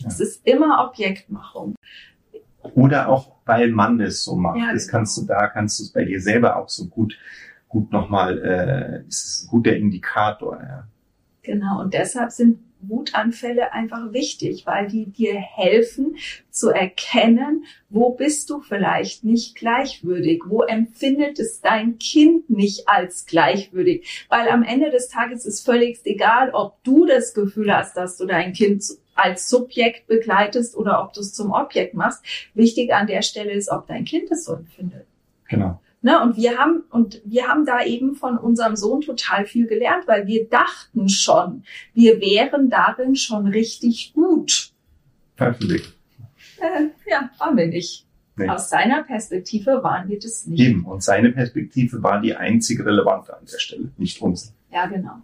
Es 0.06 0.20
ja. 0.20 0.26
ist 0.26 0.48
immer 0.48 0.86
Objektmachung. 0.88 1.76
Oder 2.76 3.08
auch, 3.08 3.32
weil 3.46 3.70
man 3.72 3.98
das 3.98 4.24
so 4.24 4.36
macht. 4.36 4.60
Ja, 4.60 4.74
das 4.74 4.90
kannst 4.90 5.18
du, 5.18 5.26
da 5.26 5.48
kannst 5.48 5.80
du 5.80 5.84
es 5.84 5.92
bei 5.92 6.04
dir 6.04 6.20
selber 6.20 6.58
auch 6.58 6.68
so 6.68 6.88
gut, 6.88 7.18
gut 7.70 7.92
nochmal, 7.92 8.38
äh, 8.44 9.08
ist 9.08 9.46
ein 9.46 9.48
guter 9.48 9.76
Indikator. 9.76 10.60
Ja. 10.62 10.88
Genau, 11.42 11.80
und 11.82 11.94
deshalb 11.94 12.32
sind 12.32 12.60
Wutanfälle 12.82 13.72
einfach 13.72 14.12
wichtig, 14.12 14.66
weil 14.66 14.88
die 14.88 15.06
dir 15.06 15.36
helfen 15.36 16.18
zu 16.50 16.70
erkennen, 16.70 17.64
wo 17.90 18.12
bist 18.12 18.50
du 18.50 18.60
vielleicht 18.60 19.24
nicht 19.24 19.56
gleichwürdig, 19.56 20.44
wo 20.46 20.62
empfindet 20.62 21.40
es 21.40 21.62
dein 21.62 21.98
Kind 21.98 22.50
nicht 22.50 22.90
als 22.90 23.26
gleichwürdig, 23.26 24.26
weil 24.30 24.50
am 24.50 24.64
Ende 24.64 24.92
des 24.92 25.08
Tages 25.08 25.46
ist 25.46 25.66
völlig 25.66 26.02
egal, 26.04 26.52
ob 26.52 26.84
du 26.84 27.06
das 27.06 27.34
Gefühl 27.34 27.74
hast, 27.74 27.96
dass 27.96 28.18
du 28.18 28.26
dein 28.26 28.52
Kind 28.52 28.84
als 29.16 29.50
Subjekt 29.50 30.08
begleitest 30.08 30.76
oder 30.76 31.02
ob 31.04 31.14
du 31.14 31.22
es 31.22 31.34
zum 31.34 31.52
Objekt 31.52 31.94
machst. 31.96 32.24
Wichtig 32.54 32.94
an 32.94 33.08
der 33.08 33.22
Stelle 33.22 33.52
ist, 33.52 33.70
ob 33.72 33.88
dein 33.88 34.06
Kind 34.06 34.30
es 34.30 34.46
so 34.46 34.54
empfindet. 34.54 35.08
Genau. 35.50 35.82
Ne, 36.02 36.22
und 36.22 36.38
wir 36.38 36.60
haben, 36.60 36.84
und 36.92 37.20
wir 37.26 37.48
haben 37.48 37.66
da 37.66 37.84
eben 37.84 38.14
von 38.14 38.38
unserem 38.38 38.76
Sohn 38.76 39.02
total 39.02 39.46
viel 39.46 39.66
gelernt, 39.66 40.08
weil 40.08 40.28
wir 40.28 40.48
dachten 40.48 41.10
schon, 41.10 41.64
wir 41.96 42.22
wären 42.22 42.70
darin 42.70 43.16
schon 43.16 43.48
richtig 43.48 44.14
gut. 44.14 44.72
Perfekt. 45.36 45.94
Äh, 46.60 46.90
ja, 47.10 47.32
waren 47.40 47.58
wir 47.58 47.66
nicht. 47.66 48.06
Nee. 48.38 48.50
Aus 48.50 48.70
seiner 48.70 49.02
Perspektive 49.04 49.82
waren 49.82 50.10
wir 50.10 50.20
das 50.20 50.46
nicht. 50.46 50.60
Eben. 50.60 50.86
Und 50.86 51.02
seine 51.02 51.32
Perspektive 51.32 52.04
war 52.04 52.22
die 52.22 52.36
einzig 52.36 52.86
relevante 52.86 53.36
an 53.36 53.46
der 53.52 53.58
Stelle, 53.58 53.90
nicht 53.98 54.22
unsere. 54.22 54.54
Ja, 54.72 54.86
genau. 54.86 55.22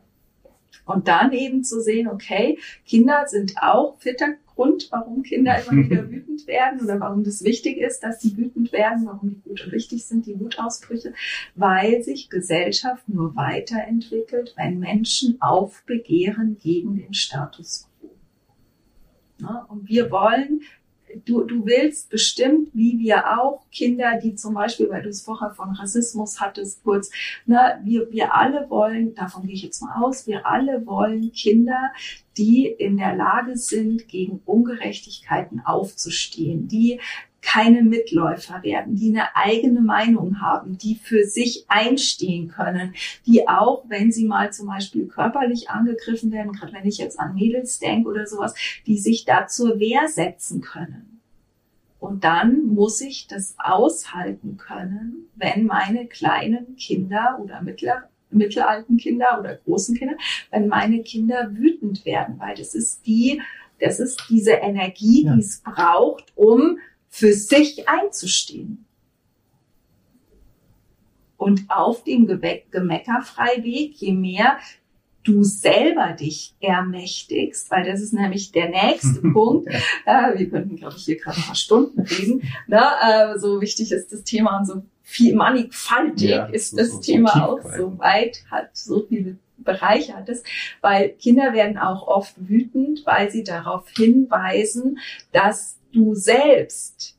Und 0.85 1.07
dann 1.07 1.31
eben 1.31 1.63
zu 1.63 1.81
sehen, 1.81 2.07
okay, 2.07 2.57
Kinder 2.85 3.25
sind 3.27 3.55
auch 3.61 3.97
fitter 3.99 4.35
Grund, 4.55 4.87
warum 4.91 5.23
Kinder 5.23 5.55
immer 5.63 5.83
wieder 5.89 6.09
wütend 6.09 6.47
werden 6.47 6.81
oder 6.81 6.99
warum 6.99 7.23
das 7.23 7.43
wichtig 7.43 7.77
ist, 7.77 8.01
dass 8.01 8.21
sie 8.21 8.35
wütend 8.37 8.71
werden, 8.71 9.05
warum 9.05 9.29
die 9.29 9.41
gut 9.41 9.65
und 9.65 9.71
wichtig 9.71 10.05
sind, 10.05 10.25
die 10.25 10.39
Wutausbrüche, 10.39 11.13
weil 11.55 12.03
sich 12.03 12.29
Gesellschaft 12.29 13.07
nur 13.07 13.35
weiterentwickelt, 13.35 14.53
wenn 14.57 14.79
Menschen 14.79 15.41
aufbegehren 15.41 16.57
gegen 16.61 16.95
den 16.97 17.13
Status 17.13 17.87
quo. 17.99 18.09
und 19.69 19.87
wir 19.87 20.11
wollen 20.11 20.61
du, 21.25 21.43
du 21.43 21.65
willst 21.65 22.09
bestimmt, 22.09 22.69
wie 22.73 22.99
wir 22.99 23.39
auch, 23.39 23.65
Kinder, 23.71 24.19
die 24.21 24.35
zum 24.35 24.53
Beispiel, 24.53 24.89
weil 24.89 25.03
du 25.03 25.09
es 25.09 25.21
vorher 25.21 25.51
von 25.51 25.71
Rassismus 25.71 26.39
hattest, 26.39 26.83
kurz, 26.83 27.11
ne, 27.45 27.79
wir, 27.83 28.11
wir 28.11 28.35
alle 28.35 28.69
wollen, 28.69 29.15
davon 29.15 29.45
gehe 29.45 29.55
ich 29.55 29.63
jetzt 29.63 29.81
mal 29.81 30.03
aus, 30.03 30.27
wir 30.27 30.45
alle 30.45 30.85
wollen 30.85 31.31
Kinder, 31.31 31.91
die 32.37 32.67
in 32.67 32.97
der 32.97 33.15
Lage 33.15 33.57
sind, 33.57 34.07
gegen 34.07 34.41
Ungerechtigkeiten 34.45 35.61
aufzustehen, 35.65 36.67
die 36.67 36.99
keine 37.41 37.81
Mitläufer 37.81 38.61
werden, 38.63 38.95
die 38.95 39.09
eine 39.09 39.35
eigene 39.35 39.81
Meinung 39.81 40.41
haben, 40.41 40.77
die 40.77 40.95
für 40.95 41.25
sich 41.25 41.65
einstehen 41.67 42.49
können, 42.49 42.93
die 43.25 43.47
auch, 43.47 43.83
wenn 43.87 44.11
sie 44.11 44.25
mal 44.25 44.53
zum 44.53 44.67
Beispiel 44.67 45.07
körperlich 45.07 45.69
angegriffen 45.69 46.31
werden, 46.31 46.53
gerade 46.53 46.73
wenn 46.73 46.87
ich 46.87 46.97
jetzt 46.97 47.19
an 47.19 47.33
Mädels 47.33 47.79
denke 47.79 48.09
oder 48.09 48.27
sowas, 48.27 48.53
die 48.85 48.97
sich 48.97 49.25
da 49.25 49.47
zur 49.47 49.79
Wehr 49.79 50.07
setzen 50.07 50.61
können. 50.61 51.19
Und 51.99 52.23
dann 52.23 52.65
muss 52.65 52.99
ich 53.01 53.27
das 53.27 53.55
aushalten 53.59 54.57
können, 54.57 55.29
wenn 55.35 55.65
meine 55.65 56.07
kleinen 56.07 56.75
Kinder 56.75 57.39
oder 57.41 57.61
mittler, 57.61 58.09
mittelalten 58.31 58.97
Kinder 58.97 59.37
oder 59.39 59.55
großen 59.57 59.95
Kinder, 59.95 60.15
wenn 60.49 60.67
meine 60.67 61.03
Kinder 61.03 61.51
wütend 61.53 62.05
werden, 62.05 62.39
weil 62.39 62.55
das 62.55 62.73
ist 62.73 63.05
die, 63.05 63.41
das 63.79 63.99
ist 63.99 64.23
diese 64.29 64.53
Energie, 64.53 65.25
ja. 65.25 65.35
die 65.35 65.41
es 65.41 65.61
braucht, 65.61 66.31
um 66.35 66.79
für 67.11 67.33
sich 67.33 67.87
einzustehen. 67.87 68.85
Und 71.37 71.65
auf 71.69 72.03
dem 72.03 72.25
Gemeckerfreiweg, 72.25 73.95
je 73.95 74.13
mehr 74.13 74.57
du 75.23 75.43
selber 75.43 76.13
dich 76.13 76.55
ermächtigst, 76.61 77.69
weil 77.69 77.83
das 77.83 78.01
ist 78.01 78.13
nämlich 78.13 78.51
der 78.51 78.69
nächste 78.69 79.21
Punkt. 79.33 79.67
Äh, 80.05 80.37
wir 80.37 80.49
könnten, 80.49 80.77
glaube 80.77 80.95
ich, 80.97 81.05
hier 81.05 81.17
gerade 81.17 81.37
ein 81.37 81.43
paar 81.43 81.55
Stunden 81.55 82.01
reden. 82.01 82.41
Ne? 82.67 82.81
Äh, 83.03 83.37
so 83.39 83.61
wichtig 83.61 83.91
ist 83.91 84.11
das 84.11 84.23
Thema 84.23 84.57
und 84.59 84.65
so 84.65 84.81
viel 85.03 85.35
mannigfaltig 85.35 86.29
ja, 86.29 86.45
ist 86.45 86.77
das 86.79 86.91
so, 86.91 86.99
Thema 87.01 87.33
so 87.33 87.39
auch 87.39 87.75
so 87.75 87.99
weit, 87.99 88.43
hat 88.49 88.69
so 88.73 89.05
viele 89.07 89.37
Bereiche 89.57 90.15
hat 90.15 90.29
es, 90.29 90.43
weil 90.79 91.09
Kinder 91.09 91.53
werden 91.53 91.77
auch 91.77 92.07
oft 92.07 92.33
wütend, 92.37 93.05
weil 93.05 93.29
sie 93.29 93.43
darauf 93.43 93.87
hinweisen, 93.89 94.97
dass 95.33 95.77
du 95.91 96.15
selbst 96.15 97.17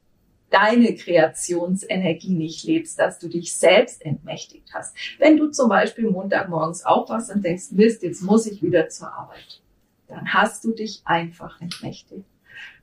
deine 0.50 0.94
Kreationsenergie 0.94 2.34
nicht 2.34 2.64
lebst, 2.64 2.98
dass 2.98 3.18
du 3.18 3.28
dich 3.28 3.54
selbst 3.54 4.04
entmächtigt 4.04 4.68
hast. 4.74 4.94
Wenn 5.18 5.38
du 5.38 5.48
zum 5.50 5.68
Beispiel 5.68 6.10
Montagmorgens 6.10 6.84
aufwachst 6.84 7.30
und 7.34 7.44
denkst, 7.44 7.70
Mist, 7.70 8.02
jetzt 8.02 8.22
muss 8.22 8.46
ich 8.46 8.62
wieder 8.62 8.88
zur 8.88 9.12
Arbeit, 9.12 9.62
dann 10.08 10.34
hast 10.34 10.64
du 10.64 10.72
dich 10.72 11.00
einfach 11.04 11.60
entmächtigt. 11.60 12.26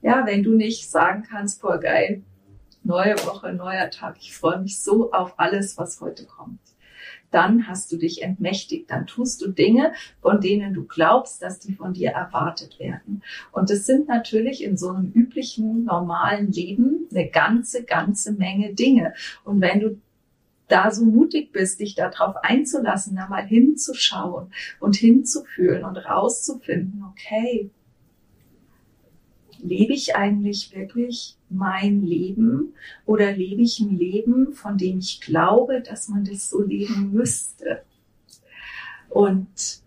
Ja, 0.01 0.25
wenn 0.25 0.41
du 0.41 0.55
nicht 0.55 0.89
sagen 0.89 1.23
kannst, 1.29 1.61
boah, 1.61 1.77
geil, 1.77 2.23
neue 2.83 3.15
Woche, 3.25 3.53
neuer 3.53 3.91
Tag, 3.91 4.17
ich 4.19 4.35
freue 4.35 4.59
mich 4.59 4.79
so 4.79 5.11
auf 5.11 5.33
alles, 5.37 5.77
was 5.77 6.01
heute 6.01 6.25
kommt 6.25 6.59
dann 7.31 7.67
hast 7.67 7.91
du 7.91 7.97
dich 7.97 8.23
entmächtigt, 8.23 8.89
dann 8.89 9.05
tust 9.05 9.41
du 9.41 9.49
Dinge, 9.49 9.93
von 10.21 10.41
denen 10.41 10.73
du 10.73 10.85
glaubst, 10.85 11.41
dass 11.41 11.59
die 11.59 11.73
von 11.73 11.93
dir 11.93 12.11
erwartet 12.11 12.79
werden. 12.79 13.23
Und 13.51 13.69
es 13.69 13.85
sind 13.85 14.07
natürlich 14.07 14.63
in 14.63 14.77
so 14.77 14.89
einem 14.89 15.11
üblichen, 15.11 15.85
normalen 15.85 16.51
Leben 16.51 17.07
eine 17.11 17.27
ganze, 17.29 17.83
ganze 17.83 18.33
Menge 18.33 18.73
Dinge. 18.73 19.13
Und 19.43 19.61
wenn 19.61 19.79
du 19.79 20.01
da 20.67 20.91
so 20.91 21.03
mutig 21.03 21.51
bist, 21.51 21.79
dich 21.79 21.95
darauf 21.95 22.35
einzulassen, 22.43 23.15
da 23.15 23.27
mal 23.27 23.45
hinzuschauen 23.45 24.51
und 24.79 24.95
hinzufühlen 24.95 25.83
und 25.83 25.97
rauszufinden, 25.97 27.03
okay, 27.09 27.71
lebe 29.61 29.93
ich 29.93 30.15
eigentlich 30.15 30.75
wirklich 30.75 31.35
mein 31.49 32.01
Leben 32.03 32.73
oder 33.05 33.31
lebe 33.31 33.61
ich 33.61 33.79
ein 33.79 33.97
Leben, 33.97 34.53
von 34.53 34.77
dem 34.77 34.99
ich 34.99 35.21
glaube, 35.21 35.81
dass 35.81 36.07
man 36.07 36.25
das 36.25 36.49
so 36.49 36.61
leben 36.61 37.11
müsste? 37.11 37.83
Und 39.09 39.81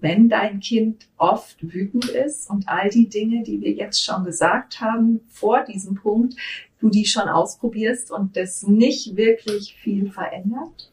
wenn 0.00 0.28
dein 0.28 0.60
Kind 0.60 1.06
oft 1.16 1.62
wütend 1.62 2.06
ist 2.06 2.50
und 2.50 2.68
all 2.68 2.90
die 2.90 3.08
Dinge, 3.08 3.44
die 3.44 3.60
wir 3.60 3.72
jetzt 3.72 4.02
schon 4.02 4.24
gesagt 4.24 4.80
haben, 4.80 5.20
vor 5.28 5.64
diesem 5.64 5.94
Punkt, 5.94 6.34
du 6.80 6.90
die 6.90 7.06
schon 7.06 7.28
ausprobierst 7.28 8.10
und 8.10 8.36
das 8.36 8.64
nicht 8.64 9.16
wirklich 9.16 9.76
viel 9.76 10.10
verändert, 10.10 10.92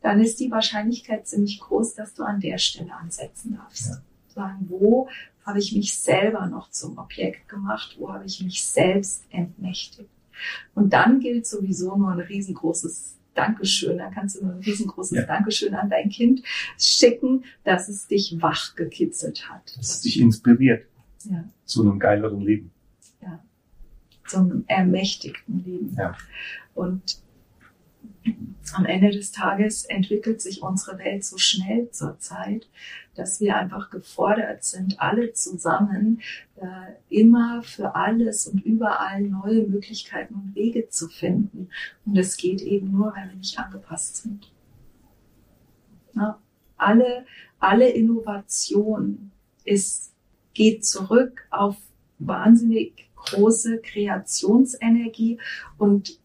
dann 0.00 0.20
ist 0.20 0.40
die 0.40 0.50
Wahrscheinlichkeit 0.50 1.26
ziemlich 1.26 1.60
groß, 1.60 1.94
dass 1.94 2.14
du 2.14 2.22
an 2.22 2.40
der 2.40 2.56
Stelle 2.58 2.94
ansetzen 2.94 3.54
darfst. 3.56 3.90
Ja. 3.90 4.02
Sagen, 4.38 4.66
wo 4.68 5.08
habe 5.44 5.58
ich 5.58 5.74
mich 5.74 5.98
selber 5.98 6.46
noch 6.46 6.70
zum 6.70 6.96
Objekt 6.96 7.48
gemacht? 7.48 7.96
Wo 7.98 8.12
habe 8.12 8.24
ich 8.24 8.40
mich 8.40 8.62
selbst 8.64 9.24
entmächtigt? 9.30 10.08
Und 10.76 10.92
dann 10.92 11.18
gilt 11.18 11.44
sowieso 11.44 11.96
nur 11.96 12.12
ein 12.12 12.20
riesengroßes 12.20 13.16
Dankeschön. 13.34 13.98
Dann 13.98 14.14
kannst 14.14 14.36
du 14.36 14.44
nur 14.44 14.54
ein 14.54 14.60
riesengroßes 14.60 15.18
ja. 15.18 15.24
Dankeschön 15.24 15.74
an 15.74 15.90
dein 15.90 16.08
Kind 16.08 16.44
schicken, 16.78 17.44
dass 17.64 17.88
es 17.88 18.06
dich 18.06 18.36
wach 18.40 18.76
gekitzelt 18.76 19.48
hat. 19.48 19.76
Dass 19.76 19.96
es 19.96 20.00
dich 20.02 20.20
inspiriert. 20.20 20.86
Ja. 21.24 21.42
Zu 21.64 21.82
einem 21.82 21.98
geileren 21.98 22.40
Leben. 22.40 22.70
Ja. 23.20 23.42
Zum 24.24 24.64
ermächtigten 24.68 25.64
Leben. 25.64 25.96
Ja. 25.98 26.16
Und 26.74 27.20
am 28.74 28.84
Ende 28.84 29.10
des 29.10 29.32
Tages 29.32 29.84
entwickelt 29.84 30.40
sich 30.40 30.62
unsere 30.62 30.98
Welt 30.98 31.24
so 31.24 31.38
schnell 31.38 31.90
zurzeit, 31.90 32.68
dass 33.14 33.40
wir 33.40 33.56
einfach 33.56 33.90
gefordert 33.90 34.64
sind, 34.64 35.00
alle 35.00 35.32
zusammen 35.32 36.20
äh, 36.56 36.92
immer 37.08 37.62
für 37.62 37.94
alles 37.94 38.46
und 38.46 38.64
überall 38.64 39.22
neue 39.22 39.66
Möglichkeiten 39.66 40.34
und 40.34 40.54
Wege 40.54 40.88
zu 40.88 41.08
finden. 41.08 41.70
Und 42.04 42.16
das 42.16 42.36
geht 42.36 42.60
eben 42.60 42.92
nur, 42.92 43.14
wenn 43.16 43.30
wir 43.30 43.36
nicht 43.36 43.58
angepasst 43.58 44.18
sind. 44.18 44.52
Ja, 46.14 46.38
alle, 46.76 47.26
alle 47.58 47.88
Innovation 47.88 49.32
ist, 49.64 50.12
geht 50.54 50.84
zurück 50.84 51.46
auf 51.50 51.76
wahnsinnig 52.18 53.08
große 53.16 53.78
Kreationsenergie 53.78 55.38
und 55.76 56.18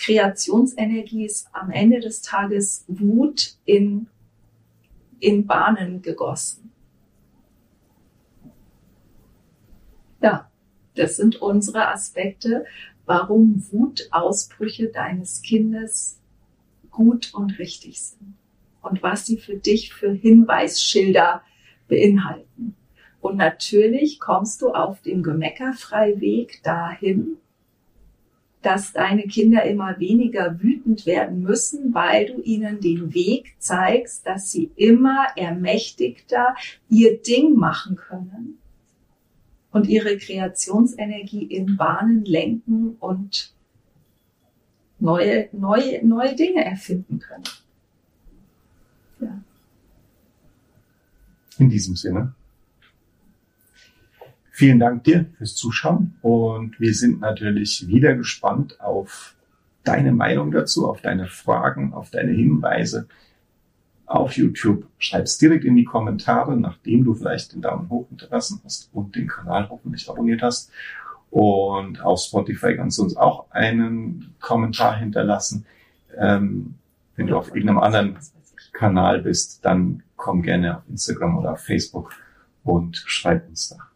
Kreationsenergie 0.00 1.26
ist 1.26 1.48
am 1.52 1.70
Ende 1.70 2.00
des 2.00 2.22
Tages 2.22 2.86
Wut 2.88 3.56
in, 3.66 4.06
in 5.18 5.46
Bahnen 5.46 6.00
gegossen. 6.00 6.72
Ja, 10.22 10.50
das 10.94 11.16
sind 11.16 11.42
unsere 11.42 11.88
Aspekte, 11.88 12.64
warum 13.04 13.62
Wutausbrüche 13.70 14.88
deines 14.88 15.42
Kindes 15.42 16.18
gut 16.90 17.34
und 17.34 17.58
richtig 17.58 18.00
sind 18.00 18.36
und 18.80 19.02
was 19.02 19.26
sie 19.26 19.36
für 19.36 19.56
dich 19.56 19.92
für 19.92 20.12
Hinweisschilder 20.12 21.42
beinhalten. 21.88 22.74
Und 23.20 23.36
natürlich 23.36 24.18
kommst 24.18 24.62
du 24.62 24.70
auf 24.70 25.02
dem 25.02 25.22
Gemeckerfreiweg 25.22 26.62
dahin, 26.62 27.36
dass 28.62 28.92
deine 28.92 29.22
Kinder 29.22 29.64
immer 29.64 29.98
weniger 29.98 30.60
wütend 30.60 31.06
werden 31.06 31.42
müssen, 31.42 31.94
weil 31.94 32.26
du 32.26 32.42
ihnen 32.42 32.80
den 32.80 33.14
Weg 33.14 33.54
zeigst, 33.58 34.26
dass 34.26 34.50
sie 34.50 34.70
immer 34.76 35.28
ermächtigter 35.36 36.54
ihr 36.88 37.20
Ding 37.22 37.54
machen 37.54 37.96
können 37.96 38.58
und 39.72 39.88
ihre 39.88 40.18
Kreationsenergie 40.18 41.44
in 41.44 41.76
Bahnen 41.76 42.24
lenken 42.24 42.96
und 43.00 43.54
neue, 44.98 45.48
neue, 45.52 46.04
neue 46.06 46.34
Dinge 46.34 46.64
erfinden 46.64 47.18
können. 47.18 47.44
Ja. 49.20 49.40
In 51.58 51.70
diesem 51.70 51.96
Sinne. 51.96 52.34
Vielen 54.60 54.78
Dank 54.78 55.04
dir 55.04 55.24
fürs 55.38 55.54
Zuschauen 55.54 56.18
und 56.20 56.78
wir 56.78 56.92
sind 56.92 57.22
natürlich 57.22 57.88
wieder 57.88 58.14
gespannt 58.14 58.78
auf 58.82 59.34
deine 59.84 60.12
Meinung 60.12 60.50
dazu, 60.50 60.86
auf 60.86 61.00
deine 61.00 61.28
Fragen, 61.28 61.94
auf 61.94 62.10
deine 62.10 62.32
Hinweise 62.32 63.08
auf 64.04 64.36
YouTube. 64.36 64.84
Schreib's 64.98 65.38
direkt 65.38 65.64
in 65.64 65.76
die 65.76 65.84
Kommentare, 65.84 66.58
nachdem 66.58 67.04
du 67.04 67.14
vielleicht 67.14 67.54
den 67.54 67.62
Daumen 67.62 67.88
hoch 67.88 68.06
hinterlassen 68.10 68.60
hast 68.62 68.90
und 68.92 69.16
den 69.16 69.28
Kanal 69.28 69.70
hoffentlich 69.70 70.10
abonniert 70.10 70.42
hast. 70.42 70.70
Und 71.30 72.02
auf 72.02 72.20
Spotify 72.20 72.76
kannst 72.76 72.98
du 72.98 73.04
uns 73.04 73.16
auch 73.16 73.50
einen 73.52 74.34
Kommentar 74.40 74.94
hinterlassen. 74.98 75.64
Ähm, 76.18 76.74
wenn 77.16 77.28
du 77.28 77.38
auf 77.38 77.48
irgendeinem 77.48 77.78
anderen 77.78 78.18
Kanal 78.74 79.22
bist, 79.22 79.64
dann 79.64 80.02
komm 80.16 80.42
gerne 80.42 80.76
auf 80.76 80.82
Instagram 80.86 81.38
oder 81.38 81.52
auf 81.52 81.60
Facebook 81.60 82.12
und 82.62 83.02
schreib 83.06 83.48
uns 83.48 83.70
da. 83.70 83.89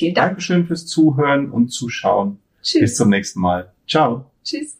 Vielen 0.00 0.14
Dank. 0.14 0.28
Dankeschön 0.30 0.66
fürs 0.66 0.86
Zuhören 0.86 1.50
und 1.50 1.68
Zuschauen. 1.68 2.38
Tschüss. 2.62 2.80
Bis 2.80 2.96
zum 2.96 3.10
nächsten 3.10 3.40
Mal. 3.40 3.72
Ciao. 3.86 4.30
Tschüss. 4.42 4.79